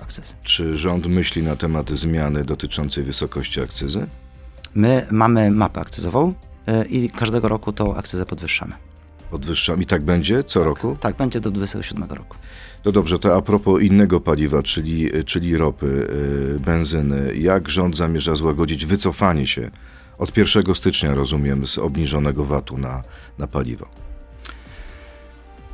akcyzy. 0.03 0.35
Czy 0.43 0.77
rząd 0.77 1.07
myśli 1.07 1.43
na 1.43 1.57
temat 1.57 1.91
zmiany 1.91 2.45
dotyczącej 2.45 3.05
wysokości 3.05 3.61
akcyzy? 3.61 4.07
My 4.75 5.07
mamy 5.11 5.51
mapę 5.51 5.81
akcyzową 5.81 6.35
e, 6.67 6.85
i 6.85 7.11
każdego 7.11 7.49
roku 7.49 7.73
tą 7.73 7.95
akcyzę 7.95 8.27
podwyższamy. 8.27 8.73
Podwyższam 9.31 9.83
i 9.83 9.87
tak 9.87 10.03
będzie 10.03 10.45
co 10.45 10.65
roku? 10.65 10.97
Tak, 11.01 11.17
będzie 11.17 11.41
do 11.41 11.51
2027 11.51 12.19
roku. 12.19 12.37
No 12.85 12.93
dobrze, 12.93 13.19
to 13.19 13.37
a 13.37 13.43
propos 13.43 13.83
innego 13.83 14.21
paliwa, 14.21 14.63
czyli, 14.63 15.11
czyli 15.27 15.57
ropy, 15.57 16.09
yy, 16.53 16.65
benzyny. 16.65 17.37
Jak 17.37 17.69
rząd 17.69 17.97
zamierza 17.97 18.35
złagodzić 18.35 18.87
wycofanie 18.87 19.47
się 19.47 19.71
od 20.19 20.37
1 20.37 20.75
stycznia, 20.75 21.15
rozumiem, 21.15 21.67
z 21.67 21.79
obniżonego 21.79 22.45
VAT-u 22.45 22.79
na, 22.79 23.03
na 23.39 23.47
paliwo? 23.47 23.89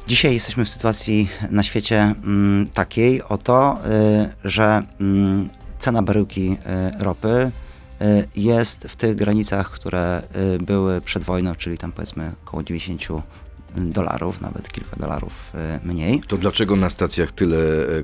Dzisiaj 0.07 0.35
jesteśmy 0.35 0.65
w 0.65 0.69
sytuacji 0.69 1.29
na 1.51 1.63
świecie 1.63 2.15
mm, 2.25 2.67
takiej 2.69 3.23
oto, 3.23 3.79
y, 4.45 4.49
że 4.49 4.83
mm, 5.01 5.49
cena 5.79 6.03
baryłki 6.03 6.51
y, 7.01 7.05
ropy 7.05 7.51
jest 8.37 8.85
w 8.89 8.97
tych 8.97 9.15
granicach, 9.17 9.71
które 9.71 10.23
y, 10.57 10.59
były 10.63 11.01
przed 11.01 11.25
wojną, 11.25 11.55
czyli 11.55 11.79
tam 11.79 11.93
powiedzmy 11.93 12.33
około 12.47 12.63
90 12.63 13.03
dolarów, 13.77 14.41
nawet 14.41 14.69
kilka 14.73 14.97
dolarów 14.97 15.53
y, 15.85 15.87
mniej. 15.87 16.21
To 16.29 16.37
dlaczego 16.37 16.77
na 16.77 16.89
stacjach 16.89 17.33
tyle 17.33 17.57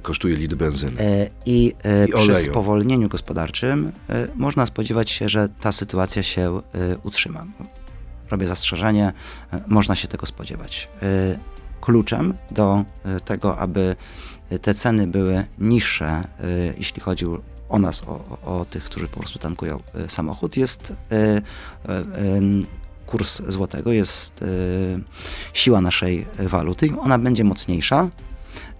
kosztuje 0.03 0.37
litr 0.37 0.57
benzyny? 0.57 1.01
Y, 1.03 1.31
I, 1.47 1.73
y, 2.03 2.09
I 2.09 2.13
przy 2.13 2.23
oleju. 2.33 2.51
spowolnieniu 2.51 3.09
gospodarczym 3.09 3.93
y, 4.11 4.29
można 4.35 4.67
spodziewać 4.67 5.11
się, 5.11 5.29
że 5.29 5.49
ta 5.61 5.73
sytuacja 5.73 6.23
się 6.23 6.59
y, 6.59 6.99
utrzyma. 7.03 7.45
Robię 8.31 8.47
zastrzeżenie, 8.47 9.13
y, 9.55 9.57
można 9.67 9.95
się 9.95 10.09
tego 10.09 10.27
spodziewać. 10.27 10.89
Y, 11.03 11.39
Kluczem 11.81 12.35
do 12.51 12.85
y, 13.17 13.21
tego, 13.21 13.59
aby 13.59 13.97
te 14.63 14.75
ceny 14.75 15.07
były 15.07 15.45
niższe, 15.59 16.25
y, 16.45 16.75
jeśli 16.79 17.01
chodzi 17.03 17.27
o 17.75 17.79
nas, 17.79 18.03
o, 18.07 18.39
o 18.45 18.65
tych, 18.65 18.85
którzy 18.85 19.09
po 19.09 19.21
prostu 19.21 19.39
tankują 19.39 19.83
y, 20.01 20.09
samochód, 20.09 20.57
jest 20.57 20.91
y, 20.91 21.43
ym, 22.37 22.67
kurs 23.07 23.43
złotego, 23.49 23.93
jest 23.93 24.45
siła 25.53 25.81
naszej 25.81 26.27
waluty. 26.39 26.89
Ona 27.01 27.19
będzie 27.19 27.45
mocniejsza 27.45 28.09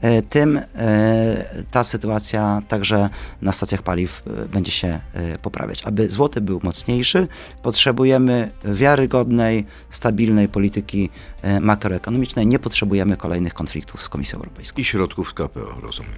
e, 0.01 0.23
tym 0.23 0.61
e, 0.75 1.65
ta 1.71 1.85
sytuacja 1.85 2.63
także 2.69 3.09
na 3.43 3.53
stacjach 3.53 3.83
paliw 3.83 4.23
e, 4.27 4.49
będzie 4.49 4.73
się 4.73 5.01
e, 5.13 5.39
poprawiać. 5.39 5.83
Aby 5.83 6.09
złoty 6.09 6.41
był 6.41 6.61
mocniejszy, 6.63 7.29
potrzebujemy 7.63 8.51
wiarygodnej, 8.65 9.67
stabilnej 9.91 10.49
polityki 10.49 11.11
e, 11.43 11.61
makroekonomicznej. 11.61 12.47
Nie 12.47 12.59
potrzebujemy 12.59 13.17
kolejnych 13.17 13.55
konfliktów 13.55 14.03
z 14.03 14.09
Komisją 14.09 14.39
Europejską. 14.39 14.81
I 14.81 14.85
środków 14.85 15.31
z 15.31 15.33
KPO, 15.33 15.81
rozumiem. 15.83 16.13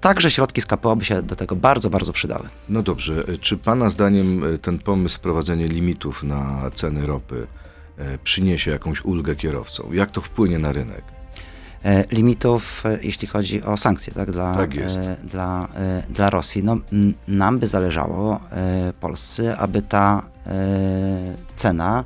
Także 0.00 0.30
środki 0.30 0.60
z 0.60 0.66
KPO 0.66 0.96
by 0.96 1.04
się 1.04 1.22
do 1.22 1.36
tego 1.36 1.56
bardzo, 1.56 1.90
bardzo 1.90 2.12
przydały. 2.12 2.48
No 2.68 2.82
dobrze, 2.82 3.24
e, 3.28 3.38
czy 3.38 3.56
Pana 3.56 3.90
zdaniem 3.90 4.54
e, 4.54 4.58
ten 4.58 4.78
pomysł 4.78 5.18
wprowadzenia 5.18 5.66
limitów 5.66 6.22
na 6.22 6.70
ceny 6.74 7.06
ropy 7.06 7.46
e, 7.98 8.18
przyniesie 8.18 8.70
jakąś 8.70 9.04
ulgę 9.04 9.36
kierowcom? 9.36 9.94
Jak 9.94 10.10
to 10.10 10.20
wpłynie 10.20 10.58
na 10.58 10.72
rynek? 10.72 11.02
limitów, 12.12 12.84
jeśli 13.02 13.28
chodzi 13.28 13.62
o 13.62 13.76
sankcje 13.76 14.12
tak, 14.12 14.30
dla, 14.30 14.54
Tak 14.54 14.70
dla, 15.24 15.68
dla 16.10 16.30
Rosji. 16.30 16.64
No, 16.64 16.78
nam 17.28 17.58
by 17.58 17.66
zależało, 17.66 18.40
Polsce, 19.00 19.56
aby 19.56 19.82
ta 19.82 20.22
cena 21.56 22.04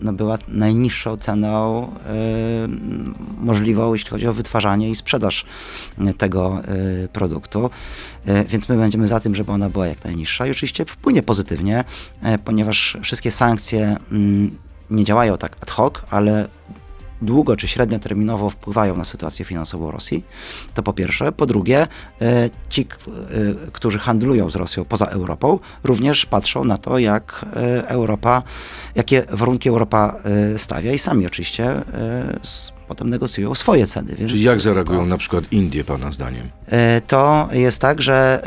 no, 0.00 0.12
była 0.12 0.38
najniższą 0.48 1.16
ceną 1.16 1.82
e, 1.84 1.88
możliwą, 3.38 3.92
jeśli 3.92 4.10
chodzi 4.10 4.28
o 4.28 4.32
wytwarzanie 4.32 4.90
i 4.90 4.94
sprzedaż 4.96 5.44
e, 5.98 6.14
tego 6.14 6.60
e, 7.04 7.08
produktu. 7.08 7.70
E, 8.26 8.44
Więc 8.44 8.68
my 8.68 8.76
będziemy 8.76 9.08
za 9.08 9.20
tym, 9.20 9.34
żeby 9.34 9.52
ona 9.52 9.68
była 9.68 9.86
jak 9.86 10.04
najniższa 10.04 10.46
i 10.46 10.50
oczywiście 10.50 10.84
wpłynie 10.84 11.22
pozytywnie, 11.22 11.84
e, 12.22 12.38
ponieważ 12.38 12.98
wszystkie 13.02 13.30
sankcje 13.30 13.96
mm, 14.12 14.58
nie 14.90 15.04
działają 15.04 15.38
tak 15.38 15.56
ad 15.60 15.70
hoc, 15.70 15.94
ale 16.10 16.48
długo 17.22 17.56
czy 17.56 17.68
średnioterminowo 17.68 18.50
wpływają 18.50 18.96
na 18.96 19.04
sytuację 19.04 19.44
finansową 19.44 19.90
Rosji. 19.90 20.24
To 20.74 20.82
po 20.82 20.92
pierwsze. 20.92 21.32
Po 21.32 21.46
drugie, 21.46 21.86
e, 22.20 22.50
ci, 22.68 22.82
e, 22.82 23.70
którzy 23.72 23.98
handlują 23.98 24.50
z 24.50 24.56
Rosją 24.56 24.84
poza 24.84 25.06
Europą, 25.06 25.58
również 25.84 26.26
patrzą 26.26 26.64
na 26.64 26.76
to, 26.76 26.98
jak 26.98 27.46
e, 27.56 27.88
Europa, 27.88 28.42
jakie 28.94 29.22
warunki 29.30 29.68
Europa 29.68 30.14
stawia 30.56 30.92
i 30.92 30.98
sami 30.98 31.26
oczywiście 31.26 31.82
potem 32.94 33.10
negocjują 33.10 33.54
swoje 33.54 33.86
ceny. 33.86 34.14
Więc 34.14 34.30
Czyli 34.30 34.42
jak 34.42 34.60
zareagują 34.60 35.00
to, 35.00 35.06
na 35.06 35.16
przykład 35.16 35.52
Indie, 35.52 35.84
Pana 35.84 36.12
zdaniem? 36.12 36.50
E, 36.66 37.00
To 37.00 37.48
jest 37.52 37.80
tak, 37.80 38.02
że 38.02 38.42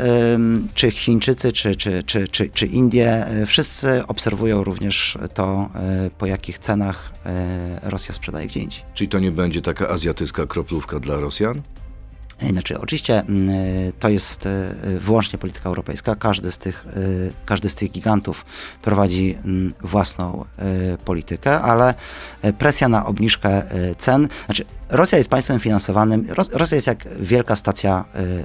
czy 0.74 0.90
Chińczycy, 0.90 1.52
czy, 1.52 1.76
czy, 1.76 2.02
czy, 2.02 2.28
czy, 2.28 2.48
czy 2.48 2.66
Indie, 2.66 3.26
e, 3.26 3.46
wszyscy 3.46 4.06
obserwują 4.06 4.64
również 4.64 5.18
to, 5.34 5.68
e, 5.74 6.10
po 6.18 6.26
jakich 6.26 6.58
cenach 6.58 7.12
Rosja 7.82 8.14
sprzedaje 8.14 8.46
gdzie 8.46 8.60
indziej. 8.60 8.82
Czyli 8.94 9.08
to 9.08 9.18
nie 9.18 9.30
będzie 9.30 9.60
taka 9.60 9.88
azjatycka 9.88 10.46
kroplówka 10.46 11.00
dla 11.00 11.20
Rosjan? 11.20 11.62
E, 12.42 12.50
Znaczy, 12.50 12.80
oczywiście 12.80 13.20
mm, 13.20 13.48
e, 13.50 13.92
to 13.92 14.08
jest 14.08 14.46
e, 14.46 14.74
wyłącznie 15.00 15.38
polityka 15.38 15.68
europejska. 15.68 16.16
Każdy 16.16 16.52
z 16.52 16.58
tych, 16.58 16.86
każdy 17.46 17.68
z 17.68 17.74
tych 17.74 17.90
gigantów 17.90 18.44
prowadzi 18.82 19.38
mm, 19.44 19.74
własną 19.80 20.44
politykę, 21.04 21.60
ale 21.60 21.94
presja 22.58 22.88
na 22.88 23.06
obniżkę 23.06 23.62
cen, 23.98 24.28
znaczy 24.46 24.64
Rosja 24.88 25.18
jest 25.18 25.30
państwem 25.30 25.60
finansowanym, 25.60 26.26
Ros- 26.26 26.50
Rosja 26.52 26.74
jest 26.74 26.86
jak 26.86 27.08
wielka 27.20 27.56
stacja 27.56 28.04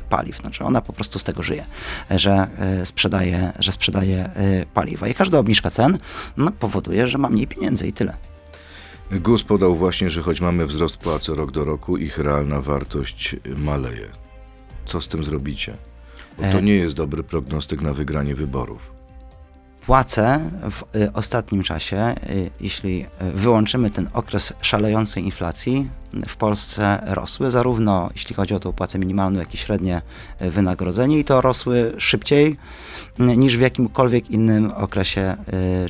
paliw, 0.09 0.37
znaczy 0.37 0.63
ona 0.63 0.81
po 0.81 0.93
prostu 0.93 1.19
z 1.19 1.23
tego 1.23 1.43
żyje, 1.43 1.65
że 2.09 2.47
sprzedaje, 2.83 3.53
że 3.59 3.71
sprzedaje 3.71 4.29
paliwa 4.73 5.07
i 5.07 5.13
każda 5.13 5.39
obniżka 5.39 5.69
cen 5.69 5.97
no, 6.37 6.51
powoduje, 6.51 7.07
że 7.07 7.17
ma 7.17 7.29
mniej 7.29 7.47
pieniędzy 7.47 7.87
i 7.87 7.93
tyle. 7.93 8.13
GUS 9.19 9.43
podał 9.43 9.75
właśnie, 9.75 10.09
że 10.09 10.21
choć 10.21 10.41
mamy 10.41 10.65
wzrost 10.65 10.97
płac 10.97 11.29
rok 11.29 11.51
do 11.51 11.65
roku, 11.65 11.97
ich 11.97 12.17
realna 12.17 12.61
wartość 12.61 13.35
maleje. 13.57 14.09
Co 14.85 15.01
z 15.01 15.07
tym 15.07 15.23
zrobicie? 15.23 15.77
Bo 16.37 16.43
to 16.43 16.57
E. 16.57 16.61
nie 16.61 16.75
jest 16.75 16.95
dobry 16.95 17.23
prognostyk 17.23 17.81
na 17.81 17.93
wygranie 17.93 18.35
wyborów. 18.35 19.00
Płace 19.85 20.51
w 20.71 20.95
y, 20.95 21.13
ostatnim 21.13 21.63
czasie, 21.63 22.15
y, 22.29 22.49
jeśli 22.61 23.05
y, 23.21 23.31
wyłączymy 23.31 23.89
ten 23.89 24.09
okres 24.13 24.53
szalejącej 24.61 25.23
inflacji, 25.23 25.89
w 26.27 26.35
Polsce 26.35 27.03
rosły, 27.05 27.51
zarówno 27.51 28.09
jeśli 28.15 28.35
chodzi 28.35 28.53
o 28.53 28.59
tą 28.59 28.73
płacę 28.73 28.99
minimalną, 28.99 29.39
jak 29.39 29.53
i 29.53 29.57
średnie 29.57 30.01
wynagrodzenie, 30.39 31.19
i 31.19 31.23
to 31.23 31.41
rosły 31.41 31.93
szybciej 31.97 32.57
niż 33.19 33.57
w 33.57 33.61
jakimkolwiek 33.61 34.29
innym 34.29 34.71
okresie 34.71 35.35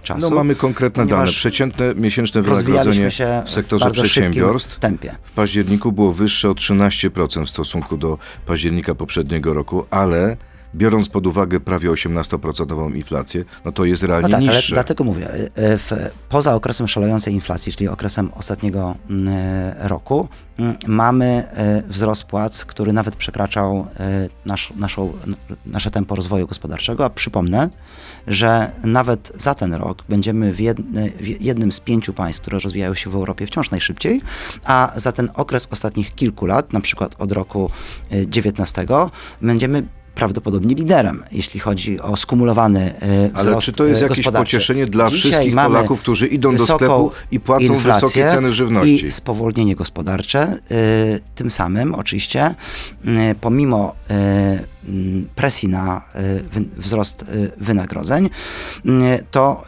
czasu. 0.03 0.29
No 0.29 0.35
mamy 0.35 0.55
konkretne 0.55 1.07
dane. 1.07 1.31
Przeciętne 1.31 1.95
miesięczne 1.95 2.41
wynagrodzenie 2.41 3.09
w 3.45 3.51
sektorze 3.51 3.85
szybkim 3.85 4.03
przedsiębiorstw 4.03 4.79
tempie. 4.79 5.15
w 5.23 5.31
październiku 5.31 5.91
było 5.91 6.13
wyższe 6.13 6.49
o 6.49 6.53
13% 6.53 7.45
w 7.45 7.49
stosunku 7.49 7.97
do 7.97 8.17
października 8.45 8.95
poprzedniego 8.95 9.53
roku, 9.53 9.85
ale 9.89 10.37
biorąc 10.75 11.09
pod 11.09 11.27
uwagę 11.27 11.59
prawie 11.59 11.89
18% 11.89 12.95
inflację, 12.95 13.43
no 13.65 13.71
to 13.71 13.85
jest 13.85 14.01
No 14.01 14.07
realnie 14.07 14.29
tak, 14.29 14.41
ale 14.41 14.47
niższe. 14.47 14.75
dlatego 14.75 15.03
mówię, 15.03 15.35
y, 15.35 15.49
w, 15.57 15.91
poza 16.29 16.55
okresem 16.55 16.87
szalejącej 16.87 17.33
inflacji, 17.33 17.73
czyli 17.73 17.87
okresem 17.87 18.31
ostatniego 18.35 18.95
mm, 19.09 19.27
y, 19.27 19.73
roku, 19.87 20.27
mm, 20.59 20.75
mamy 20.87 21.47
y, 21.87 21.91
wzrost 21.91 22.23
płac, 22.23 22.65
który 22.65 22.93
nawet 22.93 23.15
przekraczał 23.15 23.87
nasz, 24.45 24.73
naszą, 24.75 25.13
nasze 25.65 25.91
tempo 25.91 26.15
rozwoju 26.15 26.47
gospodarczego, 26.47 27.05
a 27.05 27.09
przypomnę, 27.09 27.69
że 28.27 28.71
nawet 28.83 29.31
za 29.35 29.55
ten 29.55 29.73
rok 29.73 30.03
będziemy 30.09 30.53
w, 30.53 30.59
jedny, 30.59 31.11
w 31.19 31.41
jednym 31.41 31.71
z 31.71 31.79
pięciu 31.79 32.13
państw, 32.13 32.41
które 32.41 32.59
rozwijają 32.59 32.93
się 32.93 33.09
w 33.09 33.15
Europie 33.15 33.47
wciąż 33.47 33.71
najszybciej, 33.71 34.21
a 34.65 34.91
za 34.95 35.11
ten 35.11 35.29
okres 35.33 35.67
ostatnich 35.71 36.15
kilku 36.15 36.45
lat, 36.45 36.73
na 36.73 36.81
przykład 36.81 37.15
od 37.19 37.31
roku 37.31 37.69
y, 38.13 38.25
19, 38.27 38.85
będziemy 39.41 39.83
prawdopodobnie 40.21 40.75
liderem, 40.75 41.23
jeśli 41.31 41.59
chodzi 41.59 41.99
o 41.99 42.15
skumulowany 42.15 42.93
Ale 43.33 43.43
wzrost 43.43 43.65
czy 43.65 43.73
to 43.73 43.85
jest 43.85 44.01
y, 44.01 44.03
jakieś 44.03 44.25
pocieszenie 44.25 44.85
dla 44.85 45.09
Dzisiaj 45.09 45.31
wszystkich 45.31 45.55
Polaków, 45.55 45.99
którzy 45.99 46.27
idą 46.27 46.55
do 46.55 46.65
sklepu 46.65 47.11
i 47.31 47.39
płacą 47.39 47.77
wysokie 47.77 48.27
ceny 48.27 48.53
żywności? 48.53 49.05
I 49.05 49.11
spowolnienie 49.11 49.75
gospodarcze. 49.75 50.57
Y, 50.71 51.19
Tym 51.35 51.51
samym 51.51 51.95
oczywiście, 51.95 52.55
pomimo 53.41 53.95
presji 55.35 55.69
na 55.69 56.01
wy- 56.53 56.65
wzrost 56.77 57.23
y, 57.23 57.51
wynagrodzeń, 57.57 58.25
y, 58.85 58.89
to 59.31 59.63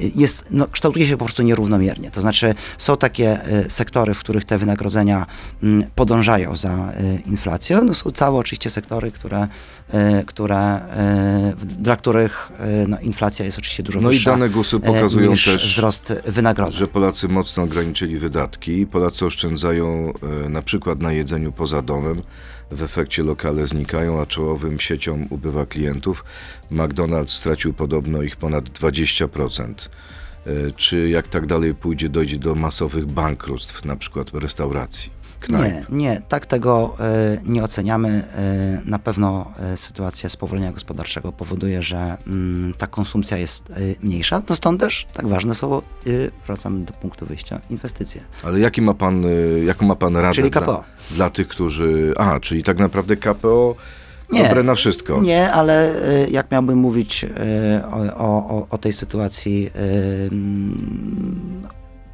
y, 0.00 0.12
jest, 0.14 0.46
no, 0.50 0.66
kształtuje 0.68 1.06
się 1.06 1.16
po 1.16 1.24
prostu 1.24 1.42
nierównomiernie. 1.42 2.10
To 2.10 2.20
znaczy 2.20 2.54
są 2.78 2.96
takie 2.96 3.40
sektory, 3.68 4.14
w 4.14 4.18
których 4.18 4.44
te 4.44 4.58
wynagrodzenia 4.58 5.26
mm, 5.62 5.90
podążają 5.94 6.56
za 6.56 6.92
inflacją. 7.26 7.84
No, 7.84 7.94
są 7.94 8.10
całe 8.10 8.38
oczywiście 8.38 8.70
sektory, 8.70 9.10
które, 9.10 9.48
które, 10.26 10.80
dla 11.78 11.96
których 11.96 12.48
no, 12.88 12.98
inflacja 13.00 13.44
jest 13.44 13.58
oczywiście 13.58 13.82
dużo 13.82 14.00
No 14.00 14.10
i 14.10 14.14
wyższa 14.14 14.30
dane 14.30 14.48
GUS-u 14.50 14.76
y, 14.76 14.80
pokazują 14.80 15.30
niż 15.30 15.44
też, 15.44 15.74
wzrost 15.74 16.14
wynagrodzeń. 16.26 16.78
że 16.78 16.88
Polacy 16.88 17.28
mocno 17.28 17.62
ograniczyli 17.62 18.16
wydatki. 18.16 18.86
Polacy 18.86 19.26
oszczędzają 19.26 20.12
e, 20.44 20.48
na 20.48 20.62
przykład 20.62 21.00
na 21.02 21.12
jedzeniu 21.12 21.52
poza 21.52 21.82
domem. 21.82 22.22
W 22.70 22.82
efekcie 22.82 23.22
lokale 23.22 23.66
znikają, 23.66 24.20
a 24.20 24.26
czołowym 24.26 24.80
sieciom 24.80 25.26
ubywa 25.30 25.66
klientów. 25.66 26.24
McDonald's 26.70 27.28
stracił 27.28 27.72
podobno 27.72 28.22
ich 28.22 28.36
ponad 28.36 28.64
20%. 28.64 29.74
E, 30.46 30.70
Czy 30.76 31.08
jak 31.08 31.28
tak 31.28 31.46
dalej 31.46 31.74
pójdzie, 31.74 32.08
dojdzie 32.08 32.38
do 32.38 32.54
masowych 32.54 33.06
bankructw, 33.06 33.84
na 33.84 33.96
przykład 33.96 34.30
restauracji, 34.34 35.10
knajp? 35.40 35.74
Nie, 35.74 35.84
nie, 35.90 36.22
tak 36.28 36.46
tego 36.46 36.96
e, 37.00 37.38
nie 37.44 37.64
oceniamy. 37.64 38.08
E, 38.08 38.80
na 38.84 38.98
pewno 38.98 39.52
e, 39.58 39.76
sytuacja 39.76 40.28
spowolnienia 40.28 40.72
gospodarczego 40.72 41.32
powoduje, 41.32 41.82
że 41.82 42.16
mm, 42.26 42.74
ta 42.78 42.86
konsumpcja 42.86 43.36
jest 43.36 43.72
mniejsza. 44.02 44.42
No 44.48 44.56
stąd 44.56 44.80
też 44.80 45.06
tak 45.14 45.28
ważne 45.28 45.54
są, 45.54 45.82
wracamy 46.46 46.84
do 46.84 46.92
punktu 46.92 47.26
wyjścia, 47.26 47.60
inwestycje. 47.70 48.20
Ale 48.42 48.60
jaki 48.60 48.82
ma 48.82 48.94
pan, 48.94 49.24
y, 49.24 49.62
jaką 49.66 49.86
ma 49.86 49.96
pan 49.96 50.16
radę 50.16 50.34
Czyli 50.34 50.50
dla, 50.50 50.60
KPO. 50.60 50.84
dla 51.10 51.30
tych, 51.30 51.48
którzy... 51.48 52.12
A, 52.16 52.40
czyli 52.40 52.62
tak 52.62 52.78
naprawdę 52.78 53.16
KPO 53.16 53.76
Nie, 54.34 54.48
dobre 54.48 54.62
na 54.62 54.74
wszystko. 54.74 55.20
Nie, 55.20 55.52
ale 55.52 55.92
e, 56.24 56.30
jak 56.30 56.50
miałbym 56.50 56.78
mówić 56.78 57.24
e, 57.24 57.28
o, 58.16 58.26
o, 58.26 58.66
o 58.70 58.78
tej 58.78 58.92
sytuacji 58.92 59.70
e, 59.74 59.78
mm, 60.32 61.62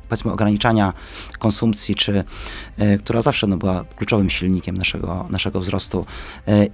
powiedzmy 0.08 0.32
ograniczania 0.32 0.92
konsumpcji, 1.38 1.94
czy, 1.94 2.24
która 2.98 3.22
zawsze 3.22 3.46
no, 3.46 3.56
była 3.56 3.84
kluczowym 3.96 4.30
silnikiem 4.30 4.76
naszego, 4.76 5.26
naszego 5.30 5.60
wzrostu 5.60 6.06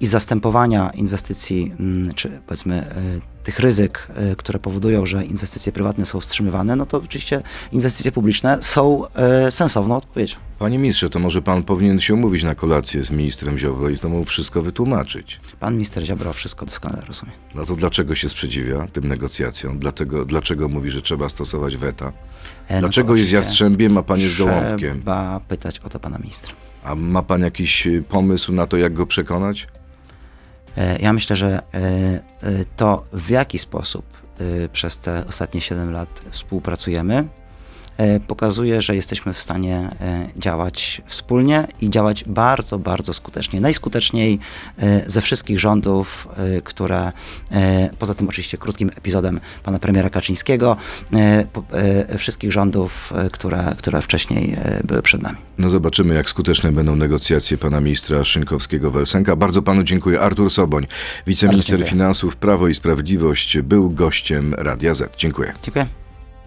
i 0.00 0.06
zastępowania 0.06 0.90
inwestycji, 0.90 1.72
mm, 1.80 2.14
czy 2.14 2.40
powiedzmy 2.46 2.86
tych 3.44 3.58
ryzyk, 3.58 4.08
które 4.36 4.58
powodują, 4.58 5.06
że 5.06 5.24
inwestycje 5.24 5.72
prywatne 5.72 6.06
są 6.06 6.20
wstrzymywane, 6.20 6.76
no 6.76 6.86
to 6.86 6.98
oczywiście 6.98 7.42
inwestycje 7.72 8.12
publiczne 8.12 8.58
są 8.60 9.02
sensowną 9.50 9.96
odpowiedzią. 9.96 10.36
Panie 10.58 10.78
ministrze, 10.78 11.08
to 11.10 11.18
może 11.18 11.42
pan 11.42 11.62
powinien 11.62 12.00
się 12.00 12.14
umówić 12.14 12.42
na 12.42 12.54
kolację 12.54 13.02
z 13.02 13.10
ministrem 13.10 13.58
Ziobro 13.58 13.88
i 13.88 13.98
to 13.98 14.08
mu 14.08 14.24
wszystko 14.24 14.62
wytłumaczyć. 14.62 15.40
Pan 15.60 15.72
minister 15.74 16.04
Ziobro 16.04 16.32
wszystko 16.32 16.66
doskonale 16.66 17.02
rozumie. 17.06 17.32
No 17.54 17.64
to 17.64 17.74
dlaczego 17.76 18.14
się 18.14 18.28
sprzeciwia 18.28 18.86
tym 18.92 19.08
negocjacjom? 19.08 19.78
Dlatego, 19.78 20.24
dlaczego 20.24 20.68
mówi, 20.68 20.90
że 20.90 21.02
trzeba 21.02 21.28
stosować 21.28 21.76
weta? 21.76 22.12
E, 22.68 22.74
no 22.74 22.80
Dlaczego 22.80 23.12
jest 23.12 23.20
oczywiście 23.22 23.36
jastrzębiem, 23.36 23.98
a 23.98 24.02
pan 24.02 24.20
jest 24.20 24.38
gołąbkiem? 24.38 24.98
Trzeba 25.00 25.40
pytać 25.48 25.78
o 25.78 25.88
to 25.88 26.00
pana 26.00 26.18
ministra. 26.18 26.54
A 26.84 26.94
ma 26.94 27.22
pan 27.22 27.40
jakiś 27.40 27.86
y, 27.86 28.02
pomysł 28.08 28.52
na 28.52 28.66
to, 28.66 28.76
jak 28.76 28.92
go 28.94 29.06
przekonać? 29.06 29.68
E, 30.76 30.98
Ja 30.98 31.12
myślę, 31.12 31.36
że 31.36 31.62
e, 31.74 32.64
to 32.76 33.04
w 33.12 33.30
jaki 33.30 33.58
sposób 33.58 34.04
e, 34.64 34.68
przez 34.68 34.98
te 34.98 35.24
ostatnie 35.28 35.60
7 35.60 35.92
lat 35.92 36.24
współpracujemy, 36.30 37.24
pokazuje, 38.26 38.82
że 38.82 38.96
jesteśmy 38.96 39.32
w 39.32 39.40
stanie 39.40 39.88
e, 40.00 40.28
działać 40.36 41.02
wspólnie 41.06 41.66
i 41.80 41.90
działać 41.90 42.24
bardzo, 42.24 42.78
bardzo 42.78 43.14
skutecznie. 43.14 43.60
Najskuteczniej 43.60 44.38
e, 44.78 45.10
ze 45.10 45.20
wszystkich 45.20 45.60
rządów, 45.60 46.28
e, 46.36 46.60
które 46.60 47.12
e, 47.52 47.90
poza 47.98 48.14
tym 48.14 48.28
oczywiście 48.28 48.58
krótkim 48.58 48.90
epizodem 48.96 49.40
pana 49.62 49.78
premiera 49.78 50.10
Kaczyńskiego, 50.10 50.76
e, 51.12 51.46
e, 51.72 52.18
wszystkich 52.18 52.52
rządów, 52.52 53.12
e, 53.16 53.30
które, 53.30 53.74
które 53.78 54.02
wcześniej 54.02 54.52
e, 54.52 54.80
były 54.84 55.02
przed 55.02 55.22
nami. 55.22 55.38
No 55.58 55.70
zobaczymy, 55.70 56.14
jak 56.14 56.30
skuteczne 56.30 56.72
będą 56.72 56.96
negocjacje 56.96 57.58
pana 57.58 57.80
ministra 57.80 58.24
Szynkowskiego-Welsenka. 58.24 59.36
Bardzo 59.36 59.62
panu 59.62 59.82
dziękuję. 59.82 60.20
Artur 60.20 60.50
Soboń, 60.50 60.86
wiceminister 61.26 61.84
finansów 61.88 62.36
Prawo 62.36 62.68
i 62.68 62.74
Sprawiedliwość, 62.74 63.58
był 63.58 63.90
gościem 63.90 64.54
Radia 64.58 64.94
Z. 64.94 65.16
Dziękuję. 65.16 65.52
Dziękuję. 65.62 66.05